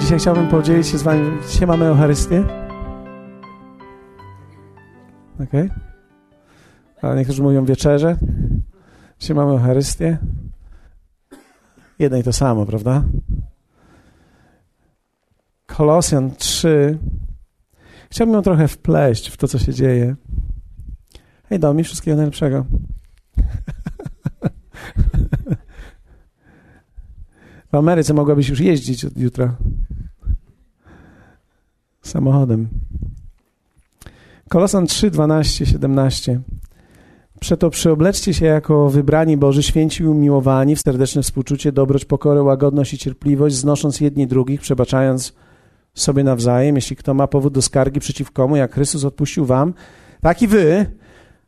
Dzisiaj 0.00 0.18
chciałbym 0.18 0.48
podzielić 0.48 0.86
się 0.86 0.98
z 0.98 1.02
Wami. 1.02 1.42
Dzisiaj 1.48 1.66
mamy 1.66 1.84
Eucharystię. 1.84 2.44
Okej. 5.34 5.70
Okay. 6.98 7.16
niektórzy 7.16 7.42
mówią 7.42 7.64
wieczerze. 7.64 8.16
Dzisiaj 9.18 9.36
mamy 9.36 9.52
Eucharystię. 9.52 10.18
Jedno 11.98 12.18
i 12.18 12.22
to 12.22 12.32
samo, 12.32 12.66
prawda? 12.66 13.04
Kolosjan 15.66 16.30
3. 16.30 16.98
Chciałbym 18.10 18.34
ją 18.34 18.42
trochę 18.42 18.68
wpleść 18.68 19.28
w 19.28 19.36
to, 19.36 19.48
co 19.48 19.58
się 19.58 19.74
dzieje. 19.74 20.16
Hej, 21.48 21.58
dał 21.58 21.74
mi 21.74 21.84
wszystkiego 21.84 22.16
najlepszego. 22.16 22.66
W 27.72 27.74
Ameryce 27.74 28.14
mogłabyś 28.14 28.48
już 28.48 28.60
jeździć 28.60 29.04
od 29.04 29.16
jutra 29.16 29.56
samochodem. 32.02 32.68
Kolosan 34.48 34.86
3, 34.86 35.10
12, 35.10 35.66
17. 35.66 36.40
Przeto 37.40 37.70
przyobleczcie 37.70 38.34
się 38.34 38.46
jako 38.46 38.90
wybrani 38.90 39.36
Boży, 39.36 39.62
święci 39.62 40.02
i 40.02 40.06
umiłowani 40.06 40.76
w 40.76 40.80
serdeczne 40.80 41.22
współczucie, 41.22 41.72
dobroć, 41.72 42.04
pokorę, 42.04 42.42
łagodność 42.42 42.94
i 42.94 42.98
cierpliwość, 42.98 43.54
znosząc 43.54 44.00
jedni 44.00 44.26
drugich, 44.26 44.60
przebaczając 44.60 45.32
sobie 45.94 46.24
nawzajem, 46.24 46.76
jeśli 46.76 46.96
kto 46.96 47.14
ma 47.14 47.26
powód 47.26 47.52
do 47.52 47.62
skargi 47.62 48.00
przeciw 48.00 48.30
komu, 48.30 48.56
jak 48.56 48.74
Chrystus 48.74 49.04
odpuścił 49.04 49.44
wam, 49.44 49.74
tak 50.20 50.42
i 50.42 50.46
wy. 50.46 50.86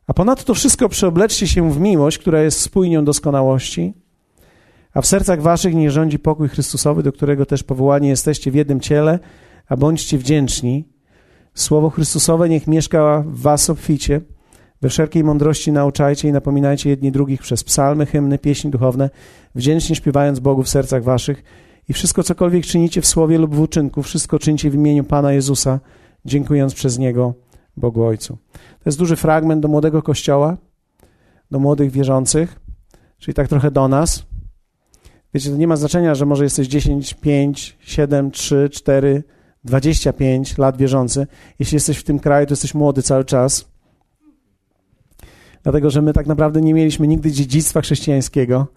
A 0.07 0.13
ponadto 0.13 0.43
to 0.43 0.53
wszystko 0.53 0.89
przeobleczcie 0.89 1.47
się 1.47 1.71
w 1.71 1.79
miłość, 1.79 2.17
która 2.17 2.41
jest 2.41 2.59
spójnią 2.59 3.05
doskonałości, 3.05 3.93
a 4.93 5.01
w 5.01 5.07
sercach 5.07 5.41
waszych 5.41 5.75
niech 5.75 5.91
rządzi 5.91 6.19
pokój 6.19 6.49
Chrystusowy, 6.49 7.03
do 7.03 7.11
którego 7.11 7.45
też 7.45 7.63
powołani 7.63 8.07
jesteście 8.07 8.51
w 8.51 8.55
jednym 8.55 8.79
ciele, 8.79 9.19
a 9.69 9.77
bądźcie 9.77 10.17
wdzięczni. 10.17 10.87
Słowo 11.53 11.89
Chrystusowe 11.89 12.49
niech 12.49 12.67
mieszka 12.67 13.23
w 13.27 13.39
was 13.39 13.69
obficie. 13.69 14.21
We 14.81 14.89
wszelkiej 14.89 15.23
mądrości 15.23 15.71
nauczajcie 15.71 16.27
i 16.27 16.31
napominajcie 16.31 16.89
jedni 16.89 17.11
drugich 17.11 17.41
przez 17.41 17.63
psalmy, 17.63 18.05
hymny, 18.05 18.37
pieśni 18.37 18.71
duchowne, 18.71 19.09
wdzięcznie 19.55 19.95
śpiewając 19.95 20.39
Bogu 20.39 20.63
w 20.63 20.69
sercach 20.69 21.03
waszych. 21.03 21.43
I 21.89 21.93
wszystko, 21.93 22.23
cokolwiek 22.23 22.65
czynicie 22.65 23.01
w 23.01 23.07
słowie 23.07 23.37
lub 23.37 23.55
w 23.55 23.59
uczynku, 23.59 24.03
wszystko 24.03 24.39
czyńcie 24.39 24.69
w 24.69 24.75
imieniu 24.75 25.03
Pana 25.03 25.33
Jezusa, 25.33 25.79
dziękując 26.25 26.73
przez 26.73 26.99
Niego 26.99 27.33
Bogu 27.77 28.03
Ojcu. 28.03 28.37
To 28.53 28.83
jest 28.85 28.97
duży 28.97 29.15
fragment 29.15 29.61
do 29.61 29.67
młodego 29.67 30.01
kościoła, 30.01 30.57
do 31.51 31.59
młodych 31.59 31.91
wierzących, 31.91 32.59
czyli 33.17 33.35
tak 33.35 33.47
trochę 33.47 33.71
do 33.71 33.87
nas. 33.87 34.30
Wiecie, 35.33 35.49
to 35.49 35.57
nie 35.57 35.67
ma 35.67 35.75
znaczenia, 35.75 36.15
że 36.15 36.25
może 36.25 36.43
jesteś 36.43 36.67
10, 36.67 37.13
5, 37.13 37.77
7, 37.79 38.31
3, 38.31 38.69
4, 38.71 39.23
25 39.63 40.57
lat 40.57 40.77
wierzący. 40.77 41.27
Jeśli 41.59 41.75
jesteś 41.75 41.97
w 41.97 42.03
tym 42.03 42.19
kraju, 42.19 42.45
to 42.45 42.51
jesteś 42.51 42.73
młody 42.73 43.03
cały 43.03 43.25
czas. 43.25 43.71
Dlatego, 45.63 45.89
że 45.89 46.01
my 46.01 46.13
tak 46.13 46.27
naprawdę 46.27 46.61
nie 46.61 46.73
mieliśmy 46.73 47.07
nigdy 47.07 47.31
dziedzictwa 47.31 47.81
chrześcijańskiego. 47.81 48.67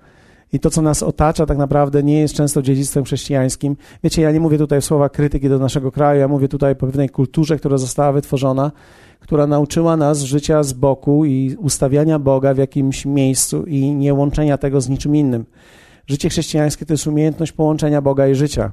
I 0.53 0.61
to, 0.61 0.71
co 0.71 0.83
nas 0.83 1.03
otacza, 1.03 1.47
tak 1.47 1.59
naprawdę 1.59 2.03
nie 2.03 2.21
jest 2.21 2.35
często 2.35 2.63
dziedzictwem 2.63 3.05
chrześcijańskim. 3.05 3.77
Wiecie, 4.05 4.23
ja 4.23 4.33
nie 4.33 4.41
mówię 4.41 4.59
tutaj 4.59 4.83
słowa 4.83 5.09
krytyki 5.09 5.49
do 5.49 5.59
naszego 5.59 5.93
kraju, 5.93 6.21
ja 6.21 6.29
mówię 6.29 6.49
tutaj 6.49 6.73
o 6.73 6.77
pewnej 6.77 7.09
kulturze, 7.09 7.57
która 7.57 7.79
została 7.79 8.13
wytworzona, 8.13 8.73
która 9.21 9.47
nauczyła 9.47 9.97
nas 9.97 10.21
życia 10.21 10.63
z 10.63 10.73
boku 10.73 11.25
i 11.25 11.57
ustawiania 11.59 12.19
Boga 12.19 12.55
w 12.55 12.59
jakimś 12.59 13.07
miejscu 13.07 13.65
i 13.65 13.95
nie 13.95 14.15
łączenia 14.15 14.59
tego 14.59 14.81
z 14.81 14.89
niczym 14.89 15.17
innym. 15.17 15.45
Życie 16.07 16.29
chrześcijańskie 16.29 16.87
to 16.87 16.95
jest 16.95 17.07
umiejętność 17.07 17.53
połączenia 17.53 18.03
Boga 18.03 18.29
i 18.29 18.35
życia. 18.35 18.73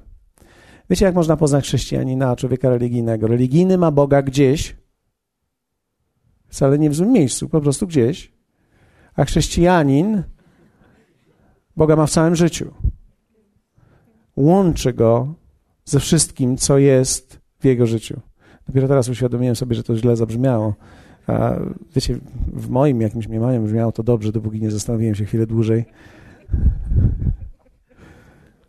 Wiecie, 0.89 1.05
jak 1.05 1.15
można 1.15 1.37
poznać 1.37 1.65
chrześcijanina, 1.65 2.35
człowieka 2.35 2.69
religijnego? 2.69 3.27
Religijny 3.27 3.77
ma 3.77 3.91
Boga 3.91 4.21
gdzieś, 4.21 4.75
wcale 6.47 6.79
nie 6.79 6.89
w 6.89 6.95
złym 6.95 7.11
miejscu, 7.11 7.49
po 7.49 7.61
prostu 7.61 7.87
gdzieś, 7.87 8.33
a 9.15 9.25
chrześcijanin 9.25 10.23
Boga 11.77 11.95
ma 11.95 12.05
w 12.05 12.11
całym 12.11 12.35
życiu. 12.35 12.73
Łączy 14.35 14.93
go 14.93 15.33
ze 15.85 15.99
wszystkim, 15.99 16.57
co 16.57 16.77
jest 16.77 17.39
w 17.59 17.65
jego 17.65 17.87
życiu. 17.87 18.21
Dopiero 18.67 18.87
teraz 18.87 19.09
uświadomiłem 19.09 19.55
sobie, 19.55 19.75
że 19.75 19.83
to 19.83 19.97
źle 19.97 20.15
zabrzmiało. 20.15 20.75
A 21.27 21.55
wiecie, 21.95 22.17
w 22.53 22.69
moim 22.69 23.01
jakimś 23.01 23.27
mniemaniu 23.27 23.63
brzmiało 23.63 23.91
to 23.91 24.03
dobrze, 24.03 24.31
dopóki 24.31 24.61
nie 24.61 24.71
zastanowiłem 24.71 25.15
się 25.15 25.25
chwilę 25.25 25.47
dłużej. 25.47 25.85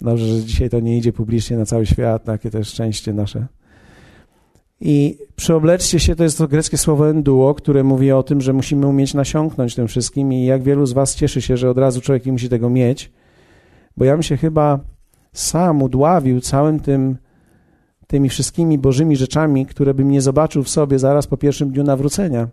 Dobrze, 0.03 0.27
że 0.27 0.45
dzisiaj 0.45 0.71
to 0.71 0.81
nie 0.81 0.99
idzie 0.99 1.13
publicznie 1.13 1.57
na 1.57 1.67
cały 1.67 1.87
świat, 1.87 2.25
takie 2.25 2.51
jest 2.55 2.71
szczęście 2.71 3.13
nasze. 3.13 3.47
I 4.81 5.19
przyobleczcie 5.37 6.01
się, 6.01 6.17
to 6.17 6.25
jest 6.25 6.39
to 6.39 6.49
greckie 6.49 6.79
słowo 6.79 7.11
enduo, 7.11 7.55
które 7.55 7.85
mówi 7.85 8.13
o 8.13 8.23
tym, 8.23 8.41
że 8.41 8.53
musimy 8.53 8.87
umieć 8.87 9.15
nasiąknąć 9.15 9.75
tym 9.75 9.89
wszystkim 9.89 10.33
i 10.33 10.45
jak 10.45 10.63
wielu 10.63 10.87
z 10.87 10.93
was 10.93 11.17
cieszy 11.17 11.43
się, 11.43 11.57
że 11.57 11.71
od 11.71 11.79
razu 11.79 12.01
człowiek 12.01 12.27
nie 12.27 12.33
musi 12.33 12.49
tego 12.49 12.71
mieć, 12.71 13.13
bo 13.97 14.05
ja 14.05 14.13
bym 14.13 14.23
się 14.23 14.37
chyba 14.37 14.81
sam 15.33 15.83
udławił 15.83 16.41
całym 16.41 16.81
tym, 16.81 17.17
tymi 18.07 18.29
wszystkimi 18.29 18.79
bożymi 18.79 19.17
rzeczami, 19.17 19.67
które 19.67 19.95
bym 19.95 20.11
nie 20.11 20.21
zobaczył 20.21 20.63
w 20.63 20.69
sobie 20.69 20.99
zaraz 20.99 21.27
po 21.27 21.37
pierwszym 21.37 21.71
dniu 21.71 21.85
nawrócenia 21.85 22.49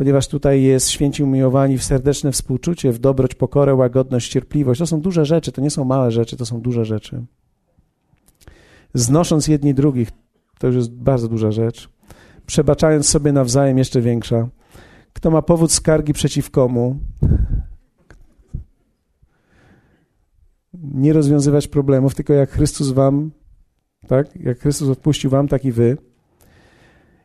ponieważ 0.00 0.28
tutaj 0.28 0.62
jest 0.62 0.88
święci 0.88 1.22
umiłowani 1.22 1.78
w 1.78 1.84
serdeczne 1.84 2.32
współczucie, 2.32 2.92
w 2.92 2.98
dobroć, 2.98 3.34
pokorę, 3.34 3.74
łagodność, 3.74 4.32
cierpliwość. 4.32 4.78
To 4.78 4.86
są 4.86 5.00
duże 5.00 5.24
rzeczy, 5.24 5.52
to 5.52 5.60
nie 5.60 5.70
są 5.70 5.84
małe 5.84 6.10
rzeczy, 6.10 6.36
to 6.36 6.46
są 6.46 6.60
duże 6.60 6.84
rzeczy. 6.84 7.24
Znosząc 8.94 9.48
jedni 9.48 9.74
drugich, 9.74 10.08
to 10.58 10.66
już 10.66 10.76
jest 10.76 10.92
bardzo 10.92 11.28
duża 11.28 11.50
rzecz. 11.50 11.88
Przebaczając 12.46 13.08
sobie 13.08 13.32
nawzajem, 13.32 13.78
jeszcze 13.78 14.00
większa. 14.00 14.48
Kto 15.12 15.30
ma 15.30 15.42
powód 15.42 15.72
skargi 15.72 16.12
przeciw 16.12 16.50
komu, 16.50 16.98
nie 20.72 21.12
rozwiązywać 21.12 21.68
problemów, 21.68 22.14
tylko 22.14 22.32
jak 22.32 22.50
Chrystus 22.50 22.90
wam, 22.90 23.30
tak? 24.08 24.36
Jak 24.36 24.58
Chrystus 24.58 24.88
odpuścił 24.88 25.30
wam, 25.30 25.48
tak 25.48 25.64
i 25.64 25.72
wy. 25.72 25.96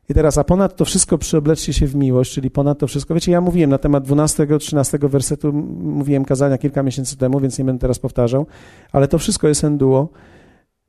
I 0.09 0.13
teraz, 0.13 0.37
a 0.37 0.43
ponad 0.43 0.75
to 0.75 0.85
wszystko 0.85 1.17
przyobleczcie 1.17 1.73
się 1.73 1.87
w 1.87 1.95
miłość, 1.95 2.33
czyli 2.33 2.51
ponad 2.51 2.79
to 2.79 2.87
wszystko. 2.87 3.13
Wiecie, 3.13 3.31
ja 3.31 3.41
mówiłem 3.41 3.69
na 3.69 3.77
temat 3.77 4.07
12-13 4.07 5.09
wersetu, 5.09 5.53
mówiłem 5.83 6.25
kazania 6.25 6.57
kilka 6.57 6.83
miesięcy 6.83 7.17
temu, 7.17 7.39
więc 7.39 7.59
nie 7.59 7.65
będę 7.65 7.81
teraz 7.81 7.99
powtarzał, 7.99 8.45
ale 8.91 9.07
to 9.07 9.17
wszystko 9.17 9.47
jest 9.47 9.63
enduo. 9.63 10.09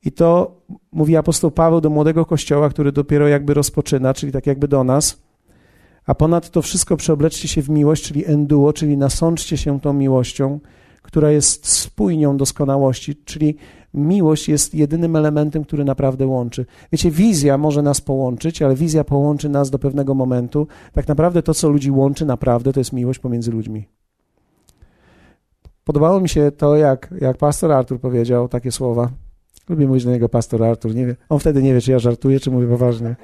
I 0.04 0.12
to 0.12 0.60
mówi 0.92 1.16
apostoł 1.16 1.50
Paweł 1.50 1.80
do 1.80 1.90
młodego 1.90 2.26
kościoła, 2.26 2.68
który 2.68 2.92
dopiero 2.92 3.28
jakby 3.28 3.54
rozpoczyna, 3.54 4.14
czyli 4.14 4.32
tak 4.32 4.46
jakby 4.46 4.68
do 4.68 4.84
nas. 4.84 5.22
A 6.06 6.14
ponad 6.14 6.50
to 6.50 6.62
wszystko 6.62 6.96
przeobleczcie 6.96 7.48
się 7.48 7.62
w 7.62 7.70
miłość, 7.70 8.04
czyli 8.04 8.26
enduo, 8.26 8.72
czyli 8.72 8.96
nasączcie 8.96 9.56
się 9.56 9.80
tą 9.80 9.92
miłością, 9.92 10.60
która 11.06 11.30
jest 11.30 11.66
spójnią 11.66 12.36
doskonałości, 12.36 13.16
czyli 13.24 13.56
miłość 13.94 14.48
jest 14.48 14.74
jedynym 14.74 15.16
elementem, 15.16 15.64
który 15.64 15.84
naprawdę 15.84 16.26
łączy. 16.26 16.66
Wiecie, 16.92 17.10
wizja 17.10 17.58
może 17.58 17.82
nas 17.82 18.00
połączyć, 18.00 18.62
ale 18.62 18.74
wizja 18.74 19.04
połączy 19.04 19.48
nas 19.48 19.70
do 19.70 19.78
pewnego 19.78 20.14
momentu. 20.14 20.66
Tak 20.92 21.08
naprawdę 21.08 21.42
to, 21.42 21.54
co 21.54 21.68
ludzi 21.68 21.90
łączy, 21.90 22.26
naprawdę 22.26 22.72
to 22.72 22.80
jest 22.80 22.92
miłość 22.92 23.18
pomiędzy 23.18 23.50
ludźmi. 23.50 23.88
Podobało 25.84 26.20
mi 26.20 26.28
się 26.28 26.50
to, 26.50 26.76
jak, 26.76 27.14
jak 27.20 27.36
pastor 27.36 27.72
Artur 27.72 28.00
powiedział 28.00 28.48
takie 28.48 28.72
słowa. 28.72 29.10
Lubię 29.68 29.86
mówić 29.86 30.04
do 30.04 30.10
niego 30.10 30.28
pastor 30.28 30.64
Artur. 30.64 30.94
Nie 30.94 31.06
wie, 31.06 31.16
on 31.28 31.38
wtedy 31.38 31.62
nie 31.62 31.74
wie, 31.74 31.80
czy 31.80 31.90
ja 31.92 31.98
żartuję, 31.98 32.40
czy 32.40 32.50
mówię 32.50 32.66
poważnie. 32.66 33.16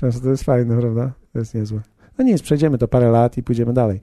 Często 0.00 0.22
to 0.22 0.30
jest 0.30 0.44
fajne, 0.44 0.80
prawda? 0.80 1.12
To 1.32 1.38
jest 1.38 1.54
niezłe. 1.54 1.80
No 2.18 2.24
nic, 2.24 2.42
przejdziemy 2.42 2.78
to 2.78 2.88
parę 2.88 3.10
lat 3.10 3.38
i 3.38 3.42
pójdziemy 3.42 3.72
dalej. 3.72 4.00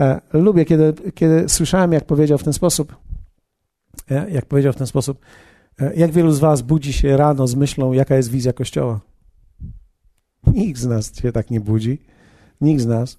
E, 0.00 0.20
lubię, 0.32 0.64
kiedy, 0.64 0.94
kiedy 1.14 1.48
słyszałem, 1.48 1.92
jak 1.92 2.04
powiedział 2.04 2.38
w 2.38 2.44
ten 2.44 2.52
sposób, 2.52 2.96
e, 4.10 4.30
jak 4.30 4.46
powiedział 4.46 4.72
w 4.72 4.76
ten 4.76 4.86
sposób, 4.86 5.18
e, 5.80 5.94
jak 5.94 6.10
wielu 6.10 6.32
z 6.32 6.38
was 6.38 6.62
budzi 6.62 6.92
się 6.92 7.16
rano 7.16 7.46
z 7.46 7.54
myślą, 7.54 7.92
jaka 7.92 8.16
jest 8.16 8.30
wizja 8.30 8.52
Kościoła? 8.52 9.00
Nikt 10.46 10.80
z 10.80 10.86
nas 10.86 11.16
się 11.16 11.32
tak 11.32 11.50
nie 11.50 11.60
budzi. 11.60 11.98
Nikt 12.60 12.82
z 12.82 12.86
nas. 12.86 13.18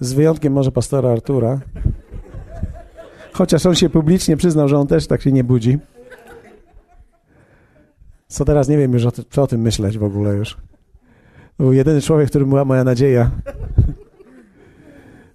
Z 0.00 0.12
wyjątkiem 0.12 0.52
może 0.52 0.72
pastora 0.72 1.10
Artura. 1.10 1.60
Chociaż 3.32 3.66
on 3.66 3.74
się 3.74 3.90
publicznie 3.90 4.36
przyznał, 4.36 4.68
że 4.68 4.78
on 4.78 4.86
też 4.86 5.06
tak 5.06 5.22
się 5.22 5.32
nie 5.32 5.44
budzi. 5.44 5.78
Co 8.28 8.44
teraz 8.44 8.68
nie 8.68 8.78
wiem 8.78 8.92
już 8.92 9.04
o, 9.04 9.12
co 9.30 9.42
o 9.42 9.46
tym 9.46 9.60
myśleć 9.60 9.98
w 9.98 10.04
ogóle 10.04 10.34
już. 10.34 10.56
Był 11.58 11.72
jedyny 11.72 12.02
człowiek, 12.02 12.28
który 12.28 12.46
była 12.46 12.64
moja 12.64 12.84
nadzieja. 12.84 13.30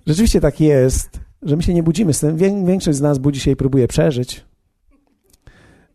Rzeczywiście 0.07 0.41
tak 0.41 0.59
jest, 0.59 1.19
że 1.41 1.55
my 1.55 1.63
się 1.63 1.73
nie 1.73 1.83
budzimy 1.83 2.13
z 2.13 2.19
tym. 2.19 2.37
Większość 2.65 2.97
z 2.97 3.01
nas 3.01 3.17
budzi 3.17 3.39
się 3.39 3.51
i 3.51 3.55
próbuje 3.55 3.87
przeżyć. 3.87 4.45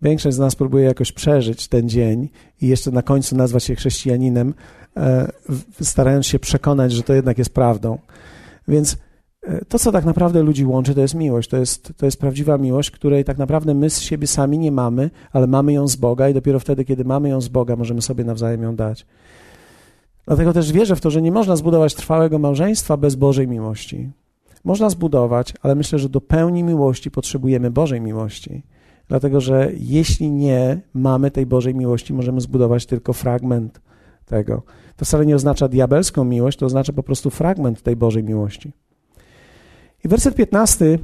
Większość 0.03 0.37
z 0.37 0.39
nas 0.39 0.57
próbuje 0.57 0.85
jakoś 0.85 1.13
przeżyć 1.13 1.69
ten 1.69 1.89
dzień 1.89 2.29
i 2.63 2.69
jeszcze 2.69 2.91
na 2.91 3.03
końcu 3.03 3.37
nazwać 3.37 3.65
się 3.65 3.75
chrześcijaninem, 3.75 4.55
e, 4.97 5.33
starając 5.83 6.27
się 6.27 6.39
przekonać, 6.39 6.93
że 6.93 7.03
to 7.03 7.15
jednak 7.15 7.39
jest 7.39 7.55
prawdą. 7.55 7.99
Więc 8.69 8.97
E, 9.43 9.65
to, 9.65 9.79
co 9.79 9.93
tak 9.93 10.05
naprawdę 10.05 10.43
ludzi 10.43 10.65
łączy, 10.65 10.95
to 10.95 11.01
jest 11.01 11.15
miłość. 11.15 11.49
To 11.49 11.57
jest, 11.57 11.93
to 11.97 12.07
jest 12.07 12.21
prawdziwa 12.21 12.59
miłość, 12.59 12.91
której 12.91 13.25
tak 13.25 13.39
naprawdę 13.39 13.75
my 13.75 13.91
z 13.91 14.01
siebie 14.01 14.27
sami 14.27 14.59
nie 14.59 14.73
mamy, 14.73 15.11
ale 15.33 15.47
mamy 15.47 15.73
ją 15.73 15.89
z 15.89 15.97
Boga 15.97 16.29
i 16.29 16.35
dopiero 16.35 16.61
wtedy, 16.61 16.85
kiedy 16.85 17.05
mamy 17.05 17.29
ją 17.29 17.41
z 17.41 17.49
Boga, 17.49 17.77
możemy 17.77 18.03
sobie 18.03 18.25
nawzajem 18.25 18.63
ją 18.63 18.77
dać. 18.77 19.07
Dlatego 20.29 20.53
też 20.53 20.73
wierzę 20.73 20.97
w 20.97 21.01
to, 21.01 21.11
że 21.11 21.23
nie 21.23 21.33
można 21.33 21.57
zbudować 21.57 21.95
trwałego 21.95 22.39
małżeństwa 22.39 22.97
bez 22.97 23.15
Bożej 23.15 23.49
miłości. 23.49 24.11
Można 24.65 24.91
zbudować, 24.91 25.55
ale 25.63 25.75
myślę, 25.75 25.99
że 25.99 26.09
do 26.09 26.21
pełni 26.21 26.63
miłości 26.63 27.11
potrzebujemy 27.11 27.71
Bożej 27.71 28.01
miłości. 28.01 28.63
Dlatego, 29.09 29.41
że 29.41 29.71
jeśli 29.79 30.31
nie 30.31 30.81
mamy 30.95 31.31
tej 31.31 31.47
Bożej 31.47 31.75
miłości, 31.75 32.15
możemy 32.15 32.41
zbudować 32.41 32.87
tylko 32.87 33.13
fragment 33.13 33.81
tego. 34.27 34.63
To 34.97 35.05
wcale 35.05 35.27
nie 35.27 35.35
oznacza 35.37 35.69
diabelską 35.69 36.25
miłość, 36.25 36.59
to 36.59 36.67
oznacza 36.67 36.93
po 36.93 37.03
prostu 37.03 37.31
fragment 37.31 37.83
tej 37.83 37.97
Bożej 37.97 38.25
miłości. 38.25 38.73
I 40.05 40.09
werset 40.09 40.35
15, 40.35 40.99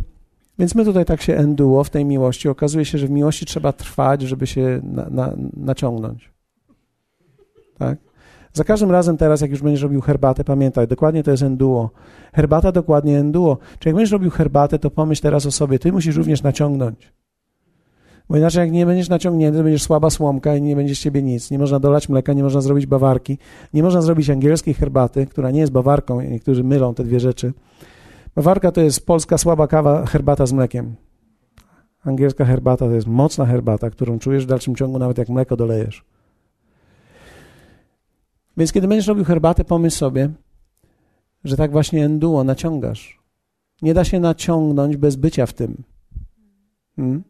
więc 0.59 0.75
my 0.75 0.85
tutaj 0.85 1.05
tak 1.05 1.23
się 1.23 1.37
enduło 1.37 1.85
w 1.85 1.91
tej 1.91 2.05
miłości. 2.05 2.49
Okazuje 2.49 2.85
się, 2.85 2.99
że 2.99 3.06
w 3.06 3.11
miłości 3.11 3.47
trzeba 3.47 3.73
trwać, 3.73 4.23
żeby 4.23 4.47
się 4.47 4.81
na, 4.82 5.11
na, 5.11 5.37
naciągnąć. 5.56 6.31
Tak? 7.79 7.99
Za 8.55 8.65
każdym 8.65 8.91
razem 8.91 9.17
teraz, 9.17 9.41
jak 9.41 9.51
już 9.51 9.62
będziesz 9.62 9.83
robił 9.83 10.01
herbatę, 10.01 10.45
pamiętaj, 10.45 10.89
dokładnie 10.89 11.23
to 11.23 11.31
jest 11.31 11.43
enduo. 11.43 11.91
Herbata 12.35 12.73
dokładnie 12.73 13.19
enduo. 13.19 13.59
Czyli 13.79 13.89
jak 13.89 13.97
będziesz 13.97 14.12
robił 14.12 14.31
herbatę, 14.31 14.79
to 14.79 14.91
pomyśl 14.91 15.23
teraz 15.23 15.47
o 15.47 15.51
sobie, 15.51 15.79
ty 15.79 15.93
musisz 15.93 16.17
również 16.17 16.43
naciągnąć. 16.43 17.12
Bo 18.29 18.37
inaczej 18.37 18.61
jak 18.61 18.73
nie 18.73 18.87
będziesz 18.87 19.09
naciągnięty, 19.09 19.62
będziesz 19.62 19.83
słaba 19.83 20.11
słomka 20.11 20.56
i 20.56 20.62
nie 20.62 20.77
będzie 20.77 20.95
z 20.95 20.99
ciebie 20.99 21.23
nic. 21.23 21.51
Nie 21.51 21.59
można 21.59 21.81
dolać 21.81 22.09
mleka, 22.09 22.33
nie 22.33 22.43
można 22.43 22.61
zrobić 22.61 22.87
bawarki, 22.87 23.39
nie 23.73 23.83
można 23.83 24.03
zrobić 24.03 24.31
angielskiej 24.31 24.75
herbaty, 24.75 25.27
która 25.27 25.51
nie 25.51 25.61
jest 25.61 25.73
bawarką, 25.73 26.21
niektórzy 26.21 26.65
mylą 26.65 26.95
te 26.95 27.05
dwie 27.05 27.21
rzeczy. 27.21 27.53
Bawarka 28.35 28.73
to 28.73 28.81
jest 28.81 29.06
polska 29.06 29.39
słaba 29.39 29.67
kawa, 29.67 30.06
herbata 30.06 30.47
z 30.47 30.53
mlekiem. 30.53 30.95
Angielska 32.05 32.45
herbata 32.45 32.87
to 32.87 32.93
jest 32.93 33.06
mocna 33.06 33.47
herbata, 33.47 33.91
którą 33.91 34.19
czujesz 34.19 34.45
w 34.45 34.49
dalszym 34.49 34.77
ciągu 34.77 34.99
nawet 34.99 35.19
jak 35.19 35.29
mleko 35.29 35.56
dolejesz. 35.56 36.05
Więc 38.56 38.73
kiedy 38.73 38.89
będziesz 38.89 39.06
robił 39.06 39.25
herbatę, 39.25 39.65
pomyśl 39.65 39.97
sobie, 39.97 40.31
że 41.45 41.56
tak 41.56 41.73
właśnie 41.73 42.05
enduo 42.05 42.45
naciągasz. 42.45 43.21
Nie 43.83 43.95
da 43.95 44.05
się 44.05 44.21
naciągnąć 44.21 44.97
bez 44.97 45.17
bycia 45.17 45.47
w 45.47 45.53
tym. 45.53 45.83
Hmm? 46.97 47.25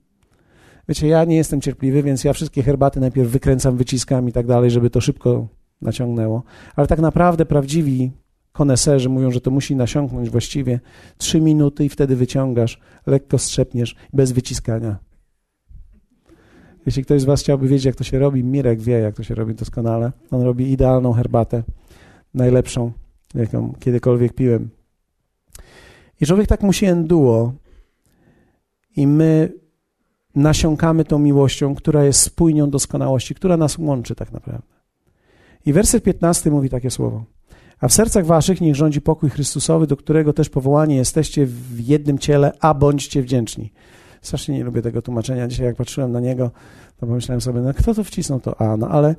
Wiecie, 0.89 1.09
ja 1.09 1.25
nie 1.25 1.37
jestem 1.37 1.61
cierpliwy, 1.61 2.03
więc 2.03 2.25
ja 2.25 2.33
wszystkie 2.33 2.63
herbaty 2.63 3.01
najpierw 3.01 3.31
wykręcam, 3.31 3.77
wyciskam 3.77 4.29
i 4.29 4.33
tak 4.33 4.47
dalej, 4.47 4.71
żeby 4.71 4.91
to 4.91 5.01
szybko 5.01 5.49
naciągnęło. 5.83 6.43
Ale 6.77 6.87
tak 6.87 7.01
naprawdę 7.01 7.47
prawdziwi 7.47 8.11
koneserzy 8.53 9.09
mówią, 9.09 9.31
że 9.31 9.41
to 9.41 9.51
musi 9.51 9.77
nasiąknąć 9.77 10.31
właściwie 10.31 10.81
trzy 11.19 11.41
minuty 11.41 11.85
i 11.85 11.89
wtedy 11.89 12.17
wyciągasz, 12.17 12.81
lekko 13.07 13.39
strzepniesz, 13.39 13.97
bez 14.13 14.33
wyciskania. 14.33 14.99
Jeśli 16.87 17.05
ktoś 17.05 17.21
z 17.21 17.25
Was 17.25 17.41
chciałby 17.41 17.69
wiedzieć, 17.69 17.85
jak 17.85 17.97
to 17.97 18.05
się 18.05 18.19
robi, 18.19 18.45
Mirek 18.45 18.81
wie, 18.81 18.99
jak 18.99 19.15
to 19.15 19.23
się 19.23 19.35
robi 19.35 19.55
doskonale. 19.55 20.13
On 20.31 20.43
robi 20.43 20.73
idealną 20.73 21.13
herbatę, 21.13 21.63
najlepszą, 22.35 22.93
jaką 23.35 23.75
kiedykolwiek 23.81 24.33
piłem. 24.33 24.69
I 26.21 26.27
człowiek 26.27 26.47
tak 26.47 26.63
musi 26.63 26.87
enduo 26.87 27.53
i 28.97 29.07
my 29.07 29.53
nasiąkamy 30.35 31.05
tą 31.05 31.19
miłością, 31.19 31.75
która 31.75 32.05
jest 32.05 32.21
spójnią 32.21 32.71
doskonałości, 32.71 33.35
która 33.35 33.57
nas 33.57 33.79
łączy 33.79 34.15
tak 34.15 34.33
naprawdę. 34.33 34.69
I 35.67 35.73
werset 35.73 36.03
15 36.03 36.51
mówi 36.51 36.69
takie 36.69 36.91
słowo. 36.91 37.25
A 37.81 37.89
w 37.89 37.93
sercach 37.93 38.27
waszych 38.27 38.61
niech 38.61 38.75
rządzi 38.75 39.01
pokój 39.01 39.31
Chrystusowy, 39.31 39.87
do 39.87 39.97
którego 39.97 40.33
też 40.33 40.49
powołani 40.49 40.97
jesteście 40.97 41.47
w 41.47 41.81
jednym 41.81 42.19
ciele, 42.19 42.53
a 42.61 42.75
bądźcie 42.75 43.23
wdzięczni. 43.23 43.73
Strasznie 44.25 44.55
nie 44.59 44.65
lubię 44.65 44.83
tego 44.83 45.03
tłumaczenia. 45.03 45.49
Dzisiaj 45.49 45.67
jak 45.67 45.77
patrzyłem 45.77 46.13
na 46.13 46.21
niego, 46.21 46.51
to 47.01 47.07
pomyślałem 47.07 47.41
sobie, 47.41 47.61
no 47.61 47.75
kto 47.75 47.95
to 47.95 48.05
wcisnął 48.05 48.41
to 48.41 48.61
A? 48.61 48.77
No 48.77 48.89
ale 48.89 49.15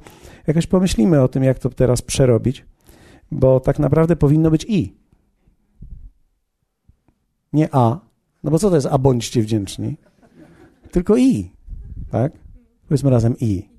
jakoś 0.48 0.68
pomyślimy 0.68 1.22
o 1.22 1.28
tym, 1.28 1.44
jak 1.44 1.60
to 1.60 1.70
teraz 1.70 2.02
przerobić, 2.02 2.66
bo 3.32 3.60
tak 3.60 3.80
naprawdę 3.80 4.16
powinno 4.16 4.52
być 4.52 4.66
I. 4.70 4.96
Nie 7.54 7.70
A. 7.72 8.00
No 8.44 8.52
bo 8.52 8.60
co 8.60 8.70
to 8.70 8.76
jest 8.76 8.88
a 8.92 8.98
bądźcie 8.98 9.42
wdzięczni? 9.42 9.98
Tylko 10.92 11.18
I. 11.18 11.52
Tak? 12.12 12.32
Powiedzmy 12.88 13.10
razem 13.10 13.36
I. 13.40 13.70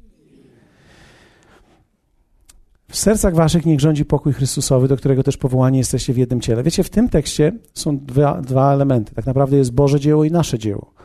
W 2.88 2.96
sercach 2.96 3.34
waszych 3.34 3.66
niech 3.66 3.80
rządzi 3.80 4.04
pokój 4.04 4.32
Chrystusowy, 4.32 4.88
do 4.88 4.96
którego 4.96 5.22
też 5.22 5.36
powołani 5.36 5.78
jesteście 5.78 6.12
w 6.12 6.16
jednym 6.16 6.40
ciele. 6.40 6.62
Wiecie, 6.62 6.84
w 6.84 6.90
tym 6.90 7.08
tekście 7.08 7.52
są 7.74 7.98
dwa, 7.98 8.40
dwa 8.40 8.72
elementy. 8.72 9.14
Tak 9.14 9.26
naprawdę 9.26 9.56
jest 9.56 9.72
Boże 9.72 10.00
dzieło 10.00 10.24
i 10.24 10.30
nasze 10.30 10.58
dzieło. 10.58 10.95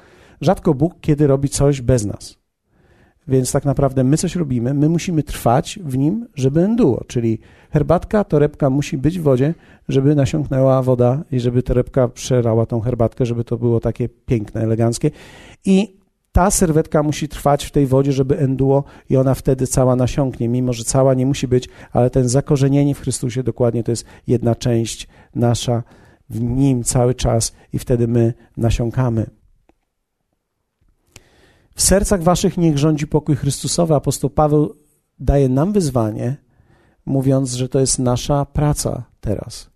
Rzadko 0.42 0.74
Bóg 0.74 0.94
kiedy 1.02 1.28
robi 1.28 1.50
coś 1.50 1.82
bez 1.82 2.06
nas. 2.06 2.42
Więc 3.28 3.52
tak 3.52 3.66
naprawdę 3.66 4.04
my 4.04 4.18
coś 4.18 4.36
robimy, 4.36 4.74
my 4.74 4.90
musimy 4.90 5.24
trwać 5.24 5.80
w 5.84 5.98
nim, 5.98 6.28
żeby 6.36 6.62
enduło, 6.62 7.04
czyli 7.08 7.40
herbatka, 7.72 8.24
torebka 8.24 8.70
musi 8.70 8.98
być 8.98 9.20
w 9.20 9.24
wodzie, 9.24 9.54
żeby 9.90 10.16
nasiąknęła 10.16 10.82
woda 10.82 11.24
i 11.32 11.40
żeby 11.40 11.64
torebka 11.64 12.08
przerała 12.08 12.66
tą 12.66 12.80
herbatkę, 12.80 13.26
żeby 13.26 13.44
to 13.44 13.58
było 13.58 13.80
takie 13.80 14.10
piękne, 14.10 14.62
eleganckie. 14.62 15.12
I 15.66 16.02
ta 16.32 16.52
serwetka 16.52 17.04
musi 17.04 17.28
trwać 17.28 17.66
w 17.66 17.72
tej 17.72 17.88
wodzie, 17.88 18.12
żeby 18.12 18.40
enduło 18.40 18.84
i 19.10 19.18
ona 19.18 19.36
wtedy 19.36 19.68
cała 19.68 19.96
nasiąknie, 19.96 20.50
mimo 20.50 20.74
że 20.74 20.84
cała 20.84 21.14
nie 21.14 21.26
musi 21.26 21.48
być, 21.48 21.70
ale 21.92 22.10
ten 22.10 22.30
zakorzenienie 22.30 22.96
w 22.96 23.00
Chrystusie 23.00 23.44
dokładnie 23.44 23.84
to 23.84 23.92
jest 23.92 24.06
jedna 24.28 24.56
część 24.56 25.08
nasza 25.36 25.84
w 26.30 26.42
Nim 26.42 26.84
cały 26.84 27.16
czas 27.16 27.54
i 27.74 27.80
wtedy 27.80 28.08
my 28.08 28.34
nasiąkamy. 28.58 29.41
W 31.82 31.84
sercach 31.84 32.24
waszych 32.24 32.58
niech 32.58 32.78
rządzi 32.78 33.08
pokój 33.08 33.36
Chrystusowy. 33.36 33.96
Apostoł 33.96 34.30
Paweł 34.30 34.76
daje 35.20 35.50
nam 35.50 35.74
wyzwanie, 35.74 36.38
mówiąc, 37.06 37.54
że 37.54 37.70
to 37.70 37.80
jest 37.80 38.00
nasza 38.00 38.46
praca 38.46 39.04
teraz. 39.22 39.70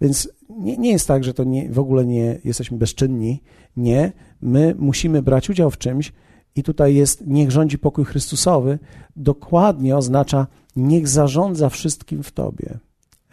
Więc 0.00 0.28
nie, 0.48 0.76
nie 0.76 0.90
jest 0.92 1.08
tak, 1.08 1.24
że 1.24 1.34
to 1.34 1.44
nie, 1.44 1.70
w 1.70 1.78
ogóle 1.78 2.06
nie 2.06 2.38
jesteśmy 2.44 2.78
bezczynni. 2.78 3.42
Nie, 3.76 4.12
my 4.42 4.74
musimy 4.78 5.22
brać 5.22 5.50
udział 5.50 5.70
w 5.70 5.78
czymś 5.78 6.12
i 6.54 6.62
tutaj 6.62 6.94
jest 6.94 7.26
niech 7.26 7.50
rządzi 7.50 7.78
pokój 7.78 8.04
Chrystusowy. 8.04 8.78
Dokładnie 9.16 9.96
oznacza 9.96 10.46
niech 10.76 11.08
zarządza 11.08 11.68
wszystkim 11.68 12.22
w 12.22 12.32
Tobie. 12.32 12.78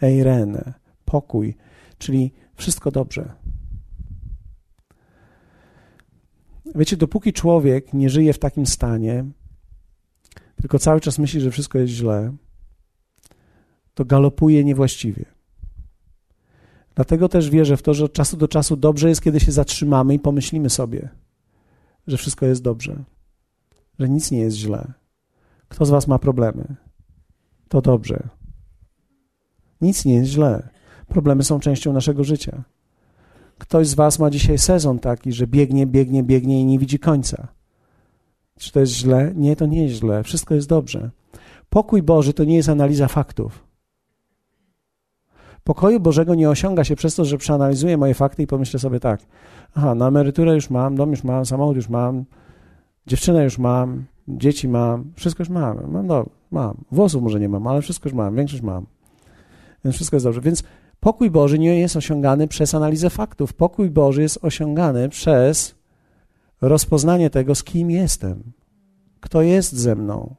Eirene, 0.02 0.72
pokój, 1.04 1.56
czyli 1.98 2.32
wszystko 2.54 2.90
dobrze. 2.90 3.32
Wiecie, 6.74 6.96
dopóki 6.96 7.32
człowiek 7.32 7.94
nie 7.94 8.10
żyje 8.10 8.32
w 8.32 8.38
takim 8.38 8.66
stanie, 8.66 9.24
tylko 10.56 10.78
cały 10.78 11.00
czas 11.00 11.18
myśli, 11.18 11.40
że 11.40 11.50
wszystko 11.50 11.78
jest 11.78 11.92
źle, 11.92 12.32
to 13.94 14.04
galopuje 14.04 14.64
niewłaściwie. 14.64 15.24
Dlatego 16.94 17.28
też 17.28 17.50
wierzę 17.50 17.76
w 17.76 17.82
to, 17.82 17.94
że 17.94 18.04
od 18.04 18.12
czasu 18.12 18.36
do 18.36 18.48
czasu 18.48 18.76
dobrze 18.76 19.08
jest, 19.08 19.22
kiedy 19.22 19.40
się 19.40 19.52
zatrzymamy 19.52 20.14
i 20.14 20.18
pomyślimy 20.18 20.70
sobie, 20.70 21.08
że 22.06 22.16
wszystko 22.16 22.46
jest 22.46 22.62
dobrze, 22.62 23.04
że 23.98 24.08
nic 24.08 24.30
nie 24.30 24.40
jest 24.40 24.56
źle. 24.56 24.92
Kto 25.68 25.86
z 25.86 25.90
Was 25.90 26.06
ma 26.06 26.18
problemy? 26.18 26.76
To 27.68 27.82
dobrze. 27.82 28.28
Nic 29.80 30.04
nie 30.04 30.14
jest 30.14 30.30
źle. 30.30 30.68
Problemy 31.06 31.44
są 31.44 31.60
częścią 31.60 31.92
naszego 31.92 32.24
życia. 32.24 32.64
Ktoś 33.60 33.86
z 33.86 33.94
Was 33.94 34.18
ma 34.18 34.30
dzisiaj 34.30 34.58
sezon 34.58 34.98
taki, 34.98 35.32
że 35.32 35.46
biegnie, 35.46 35.86
biegnie, 35.86 36.22
biegnie 36.22 36.60
i 36.60 36.64
nie 36.64 36.78
widzi 36.78 36.98
końca. 36.98 37.48
Czy 38.58 38.72
to 38.72 38.80
jest 38.80 38.92
źle? 38.92 39.32
Nie, 39.36 39.56
to 39.56 39.66
nie 39.66 39.82
jest 39.82 39.94
źle. 39.94 40.22
Wszystko 40.22 40.54
jest 40.54 40.68
dobrze. 40.68 41.10
Pokój 41.70 42.02
Boży 42.02 42.32
to 42.32 42.44
nie 42.44 42.56
jest 42.56 42.68
analiza 42.68 43.08
faktów. 43.08 43.64
Pokoju 45.64 46.00
Bożego 46.00 46.34
nie 46.34 46.50
osiąga 46.50 46.84
się 46.84 46.96
przez 46.96 47.14
to, 47.14 47.24
że 47.24 47.38
przeanalizuję 47.38 47.96
moje 47.96 48.14
fakty 48.14 48.42
i 48.42 48.46
pomyślę 48.46 48.80
sobie 48.80 49.00
tak. 49.00 49.20
Aha, 49.74 49.94
na 49.94 50.08
emeryturę 50.08 50.54
już 50.54 50.70
mam, 50.70 50.96
dom 50.96 51.10
już 51.10 51.24
mam, 51.24 51.46
samochód 51.46 51.76
już 51.76 51.88
mam, 51.88 52.24
dziewczynę 53.06 53.44
już 53.44 53.58
mam, 53.58 54.04
dzieci 54.28 54.68
mam, 54.68 55.12
wszystko 55.16 55.40
już 55.42 55.48
mam. 55.48 55.92
Mam, 55.92 56.06
do, 56.06 56.26
mam. 56.50 56.76
Włosów 56.92 57.22
może 57.22 57.40
nie 57.40 57.48
mam, 57.48 57.66
ale 57.66 57.82
wszystko 57.82 58.08
już 58.08 58.16
mam, 58.16 58.36
większość 58.36 58.62
mam. 58.62 58.86
Więc 59.84 59.96
wszystko 59.96 60.16
jest 60.16 60.26
dobrze. 60.26 60.40
Więc 60.40 60.62
Pokój 61.00 61.30
Boży 61.30 61.58
nie 61.58 61.80
jest 61.80 61.96
osiągany 61.96 62.48
przez 62.48 62.74
analizę 62.74 63.10
faktów. 63.10 63.52
Pokój 63.52 63.90
Boży 63.90 64.22
jest 64.22 64.38
osiągany 64.42 65.08
przez 65.08 65.74
rozpoznanie 66.60 67.30
tego, 67.30 67.54
z 67.54 67.64
kim 67.64 67.90
jestem, 67.90 68.52
kto 69.20 69.42
jest 69.42 69.72
ze 69.72 69.96
mną. 69.96 70.34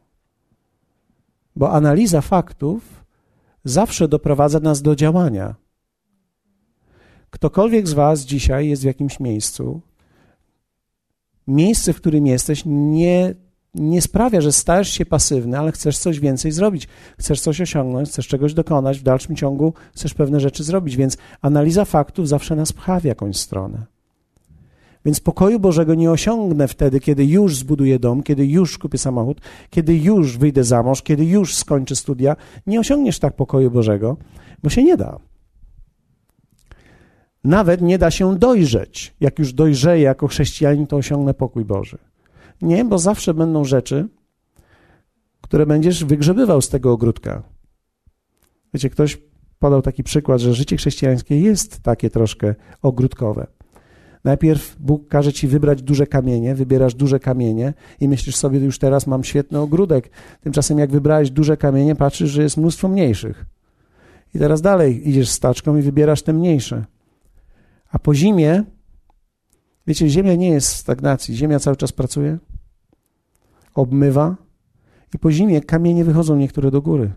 Bo 1.55 1.71
analiza 1.71 2.21
faktów 2.21 3.05
zawsze 3.63 4.07
doprowadza 4.07 4.59
nas 4.59 4.81
do 4.81 4.95
działania. 4.95 5.55
Ktokolwiek 7.29 7.87
z 7.87 7.93
Was 7.93 8.21
dzisiaj 8.21 8.69
jest 8.69 8.81
w 8.81 8.85
jakimś 8.85 9.19
miejscu, 9.19 9.81
miejsce, 11.47 11.93
w 11.93 11.97
którym 11.97 12.27
jesteś, 12.27 12.63
nie 12.65 13.35
nie 13.73 14.01
sprawia, 14.01 14.41
że 14.41 14.51
stajesz 14.51 14.89
się 14.89 15.05
pasywny, 15.05 15.59
ale 15.59 15.71
chcesz 15.71 15.97
coś 15.97 16.19
więcej 16.19 16.51
zrobić, 16.51 16.87
chcesz 17.19 17.41
coś 17.41 17.61
osiągnąć, 17.61 18.09
chcesz 18.09 18.27
czegoś 18.27 18.53
dokonać, 18.53 18.99
w 18.99 19.03
dalszym 19.03 19.35
ciągu 19.35 19.73
chcesz 19.95 20.13
pewne 20.13 20.39
rzeczy 20.39 20.63
zrobić, 20.63 20.97
więc 20.97 21.17
analiza 21.41 21.85
faktów 21.85 22.27
zawsze 22.27 22.55
nas 22.55 22.73
pcha 22.73 22.99
w 22.99 23.03
jakąś 23.03 23.37
stronę. 23.37 23.85
Więc 25.05 25.19
pokoju 25.19 25.59
Bożego 25.59 25.95
nie 25.95 26.11
osiągnę 26.11 26.67
wtedy, 26.67 26.99
kiedy 26.99 27.25
już 27.25 27.57
zbuduję 27.57 27.99
dom, 27.99 28.23
kiedy 28.23 28.45
już 28.45 28.77
kupię 28.77 28.97
samochód, 28.97 29.41
kiedy 29.69 29.97
już 29.97 30.37
wyjdę 30.37 30.63
za 30.63 30.83
mąż, 30.83 31.01
kiedy 31.01 31.25
już 31.25 31.55
skończę 31.55 31.95
studia. 31.95 32.35
Nie 32.67 32.79
osiągniesz 32.79 33.19
tak 33.19 33.35
pokoju 33.35 33.71
Bożego, 33.71 34.17
bo 34.63 34.69
się 34.69 34.83
nie 34.83 34.97
da. 34.97 35.19
Nawet 37.43 37.81
nie 37.81 37.97
da 37.97 38.11
się 38.11 38.39
dojrzeć. 38.39 39.15
Jak 39.19 39.39
już 39.39 39.53
dojrzeję 39.53 40.03
jako 40.03 40.27
chrześcijanin, 40.27 40.87
to 40.87 40.97
osiągnę 40.97 41.33
pokój 41.33 41.65
Boży. 41.65 41.97
Nie, 42.61 42.85
bo 42.85 42.97
zawsze 42.97 43.33
będą 43.33 43.63
rzeczy, 43.63 44.07
które 45.41 45.65
będziesz 45.65 46.05
wygrzebywał 46.05 46.61
z 46.61 46.69
tego 46.69 46.91
ogródka. 46.91 47.43
Wiecie, 48.73 48.89
ktoś 48.89 49.17
podał 49.59 49.81
taki 49.81 50.03
przykład, 50.03 50.41
że 50.41 50.53
życie 50.53 50.77
chrześcijańskie 50.77 51.39
jest 51.39 51.81
takie 51.81 52.09
troszkę 52.09 52.55
ogródkowe. 52.81 53.47
Najpierw 54.23 54.75
Bóg 54.79 55.07
każe 55.07 55.33
ci 55.33 55.47
wybrać 55.47 55.81
duże 55.81 56.07
kamienie, 56.07 56.55
wybierasz 56.55 56.95
duże 56.95 57.19
kamienie 57.19 57.73
i 57.99 58.09
myślisz 58.09 58.35
sobie, 58.35 58.59
już 58.59 58.79
teraz 58.79 59.07
mam 59.07 59.23
świetny 59.23 59.59
ogródek. 59.59 60.09
Tymczasem 60.41 60.79
jak 60.79 60.91
wybrałeś 60.91 61.31
duże 61.31 61.57
kamienie, 61.57 61.95
patrzysz, 61.95 62.29
że 62.29 62.43
jest 62.43 62.57
mnóstwo 62.57 62.87
mniejszych. 62.87 63.45
I 64.35 64.39
teraz 64.39 64.61
dalej 64.61 65.09
idziesz 65.09 65.29
z 65.29 65.39
taczką 65.39 65.77
i 65.77 65.81
wybierasz 65.81 66.21
te 66.21 66.33
mniejsze. 66.33 66.85
A 67.91 67.99
po 67.99 68.15
zimie, 68.15 68.63
wiecie, 69.87 70.09
ziemia 70.09 70.35
nie 70.35 70.49
jest 70.49 70.73
w 70.73 70.77
stagnacji, 70.77 71.35
ziemia 71.35 71.59
cały 71.59 71.75
czas 71.75 71.91
pracuje, 71.91 72.37
obmywa 73.73 74.35
i 75.13 75.19
po 75.19 75.31
zimie 75.31 75.61
kamienie 75.61 76.05
wychodzą 76.05 76.35
niektóre 76.35 76.71
do 76.71 76.81
góry. 76.81 77.11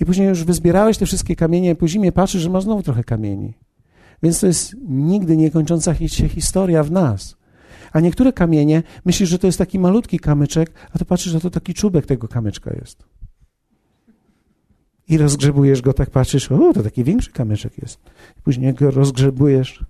I 0.00 0.04
później 0.04 0.28
już 0.28 0.44
wyzbierałeś 0.44 0.98
te 0.98 1.06
wszystkie 1.06 1.36
kamienie, 1.36 1.74
po 1.74 1.88
zimie 1.88 2.12
patrzysz, 2.12 2.42
że 2.42 2.50
masz 2.50 2.64
znowu 2.64 2.82
trochę 2.82 3.04
kamieni. 3.04 3.54
Więc 4.22 4.40
to 4.40 4.46
jest 4.46 4.76
nigdy 4.88 5.36
niekończąca 5.36 5.94
się 5.94 6.28
historia 6.28 6.82
w 6.82 6.90
nas. 6.90 7.36
A 7.92 8.00
niektóre 8.00 8.32
kamienie, 8.32 8.82
myślisz, 9.04 9.28
że 9.28 9.38
to 9.38 9.46
jest 9.46 9.58
taki 9.58 9.78
malutki 9.78 10.18
kamyczek, 10.18 10.72
a 10.92 10.98
to 10.98 11.04
patrzysz, 11.04 11.32
że 11.32 11.40
to 11.40 11.50
taki 11.50 11.74
czubek 11.74 12.06
tego 12.06 12.28
kamyczka 12.28 12.74
jest. 12.74 13.04
I 15.08 15.18
rozgrzebujesz 15.18 15.82
go, 15.82 15.92
tak 15.92 16.10
patrzysz, 16.10 16.52
o, 16.52 16.72
to 16.72 16.82
taki 16.82 17.04
większy 17.04 17.32
kamyczek 17.32 17.78
jest. 17.78 18.00
Później 18.44 18.74
go 18.74 18.90
rozgrzebujesz, 18.90 19.84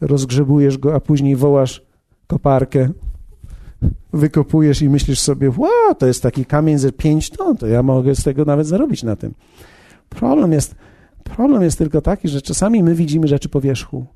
rozgrzebujesz 0.00 0.78
go, 0.78 0.94
a 0.94 1.00
później 1.00 1.36
wołasz 1.36 1.82
koparkę, 2.26 2.90
wykopujesz 4.12 4.82
i 4.82 4.88
myślisz 4.88 5.20
sobie, 5.20 5.50
wow, 5.56 5.94
to 5.98 6.06
jest 6.06 6.22
taki 6.22 6.44
kamień 6.44 6.78
ze 6.78 6.92
5 6.92 7.30
ton, 7.30 7.56
to 7.56 7.66
ja 7.66 7.82
mogę 7.82 8.14
z 8.14 8.24
tego 8.24 8.44
nawet 8.44 8.66
zarobić 8.66 9.02
na 9.02 9.16
tym. 9.16 9.34
Problem 10.08 10.52
jest, 10.52 10.74
problem 11.24 11.62
jest 11.62 11.78
tylko 11.78 12.00
taki, 12.00 12.28
że 12.28 12.42
czasami 12.42 12.82
my 12.82 12.94
widzimy 12.94 13.28
rzeczy 13.28 13.48
po 13.48 13.60
wierzchu. 13.60 14.06